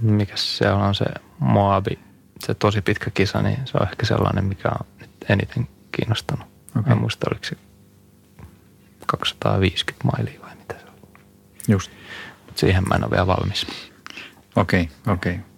mikä 0.00 0.36
se 0.36 0.70
on 0.70 0.94
se 0.94 1.04
Moabi, 1.38 1.98
se 2.46 2.54
tosi 2.54 2.82
pitkä 2.82 3.10
kisa, 3.10 3.42
niin 3.42 3.58
se 3.64 3.78
on 3.80 3.88
ehkä 3.88 4.06
sellainen, 4.06 4.44
mikä 4.44 4.68
on 4.68 4.86
nyt 5.00 5.10
eniten 5.28 5.68
kiinnostanut. 5.92 6.46
Okay. 6.78 6.92
En 6.92 6.98
muista, 6.98 7.26
oliko 7.30 7.44
se 7.44 7.56
250 9.06 10.08
mailia 10.08 10.40
vai 10.40 10.56
mitä 10.56 10.74
se 10.78 10.86
oli. 10.86 11.24
Just. 11.68 11.90
Mut 12.46 12.58
siihen 12.58 12.88
mä 12.88 12.94
en 12.94 13.04
ole 13.04 13.10
vielä 13.10 13.26
valmis. 13.26 13.66
Okei, 14.56 14.82
okay, 14.82 15.14
okei. 15.14 15.32
Okay. 15.32 15.53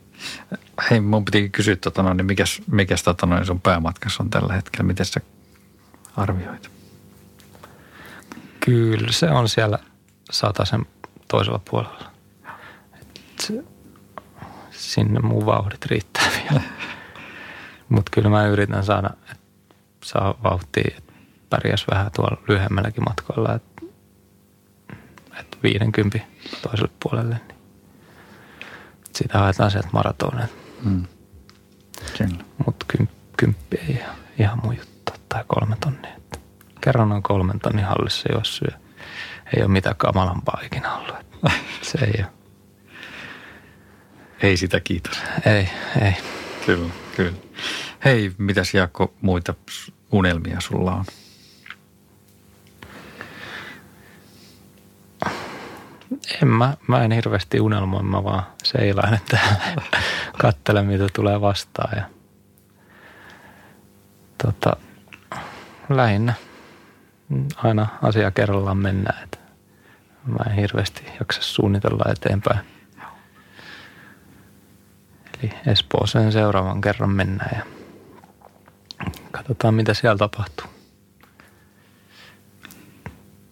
Hei, 0.91 1.01
mun 1.01 1.25
piti 1.25 1.49
kysyä, 1.49 1.77
tota, 1.77 2.03
no, 2.03 2.15
niin 2.15 2.27
mikäs, 2.27 2.63
mikäs 2.71 3.03
tota, 3.03 3.27
no, 3.27 3.45
sun 3.45 3.61
päämatkassa 3.61 4.23
on 4.23 4.31
tällä 4.31 4.53
hetkellä? 4.53 4.87
Miten 4.87 5.07
sä 5.07 5.21
arvioit? 6.17 6.71
Kyllä 8.61 9.13
se 9.13 9.31
on 9.31 9.49
siellä 9.49 9.79
sen 10.65 10.87
toisella 11.29 11.61
puolella. 11.71 12.11
Et 13.01 13.53
sinne 14.71 15.21
mun 15.21 15.47
vauhdit 15.47 15.87
riittää 15.87 16.29
vielä. 16.43 16.61
Mutta 17.89 18.11
kyllä 18.15 18.29
mä 18.29 18.47
yritän 18.47 18.85
saada, 18.85 19.11
että 19.23 19.45
saa 20.05 20.35
vauhtia, 20.43 20.95
että 20.99 21.13
pärjäs 21.51 21.87
vähän 21.91 22.11
tuolla 22.17 22.43
lyhyemmälläkin 22.49 23.05
matkoilla, 23.05 23.55
että 23.55 23.83
et 25.41 25.59
50 25.63 26.19
toiselle 26.63 26.91
puolelle. 27.03 27.41
Niin 27.49 27.56
siitä 29.17 29.39
haetaan 29.39 29.71
sieltä 29.71 29.89
maratoneet. 29.93 30.51
Mm. 30.85 31.07
Mutta 32.67 32.87
kym, 32.89 33.07
kymppi 33.37 33.77
ei 33.77 33.91
ihan, 33.91 34.17
ihan 34.39 34.61
mun 34.65 34.77
juttu, 34.77 35.13
tai 35.29 35.45
kolme 35.47 35.77
tonnia. 35.81 36.17
Että 36.17 36.39
kerran 36.81 37.13
on 37.13 37.23
kolmen 37.23 37.61
tonnin 37.61 37.85
hallissa 37.85 38.33
juossut 38.33 38.69
ja 38.71 38.79
ei 39.57 39.63
ole 39.63 39.71
mitään 39.71 39.97
kamalampaa 39.97 40.61
ikinä 40.65 40.97
ollut. 40.97 41.17
Se 41.83 41.99
ei 42.05 42.15
ole. 42.19 42.33
Ei 44.43 44.57
sitä 44.57 44.81
kiitos. 44.81 45.23
Ei, 45.47 45.69
ei. 46.03 46.17
Kyllä, 46.67 46.93
kyllä. 47.17 47.37
Hei, 48.05 48.33
mitäs 48.39 48.75
Jaakko 48.75 49.15
muita 49.21 49.55
unelmia 50.13 50.61
sulla 50.61 50.95
on? 50.95 51.05
En 55.25 55.33
mä, 56.45 56.77
mä 56.89 57.05
en 57.05 57.13
hirveästi 57.13 57.61
unelmoi, 57.61 58.03
mä 58.03 58.25
vaan 58.25 58.43
seilailen 58.65 59.21
täällä 59.29 59.57
katselen 60.43 60.87
mitä 60.87 61.07
tulee 61.13 61.41
vastaan 61.41 61.99
ja 61.99 62.05
tota, 64.45 64.77
lähinnä 65.89 66.35
aina 67.57 67.87
asia 68.03 68.31
kerrallaan 68.31 68.79
mennään, 68.79 69.25
että 69.25 69.39
mä 70.27 70.51
en 70.51 70.57
hirveästi 70.57 71.07
jaksa 71.19 71.43
suunnitella 71.43 72.13
eteenpäin. 72.13 72.61
Eli 75.43 75.53
Espooseen 75.67 76.33
seuraavan 76.33 76.81
kerran 76.81 77.11
mennään 77.11 77.51
ja 77.57 77.67
katsotaan 79.31 79.75
mitä 79.75 79.95
siellä 79.95 80.19
tapahtuu. 80.19 80.67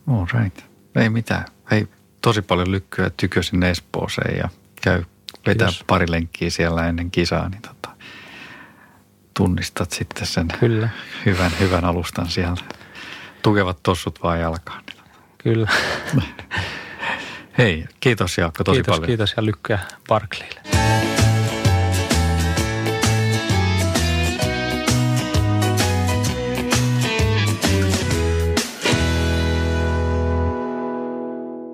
All 0.06 0.26
right. 0.32 0.58
Ei 0.94 1.08
mitään. 1.08 1.44
Hei, 1.70 1.88
tosi 2.24 2.42
paljon 2.42 2.70
lykkyä 2.70 3.10
tykö 3.16 3.42
sinne 3.42 3.70
Espooseen 3.70 4.38
ja 4.38 4.48
käy 4.82 5.04
vetää 5.46 5.68
Kiitos. 5.68 5.84
pari 5.86 6.10
lenkkiä 6.10 6.50
siellä 6.50 6.86
ennen 6.88 7.10
kisaa, 7.10 7.48
niin 7.48 7.62
tota, 7.62 7.90
tunnistat 9.34 9.90
sitten 9.90 10.26
sen 10.26 10.48
Kyllä. 10.60 10.88
Hyvän, 11.26 11.50
hyvän 11.60 11.84
alustan 11.84 12.28
siellä. 12.28 12.56
Tukevat 13.42 13.78
tossut 13.82 14.22
vaan 14.22 14.40
jalkaan. 14.40 14.84
Kyllä. 15.38 15.70
Hei, 17.58 17.84
kiitos 18.00 18.38
Jaakko 18.38 18.64
tosi 18.64 18.76
kiitos, 18.76 18.92
paljon. 18.92 19.06
Kiitos 19.06 19.34
ja 19.36 19.44
lykkyä 19.44 19.78
Barclaylle. 20.08 20.73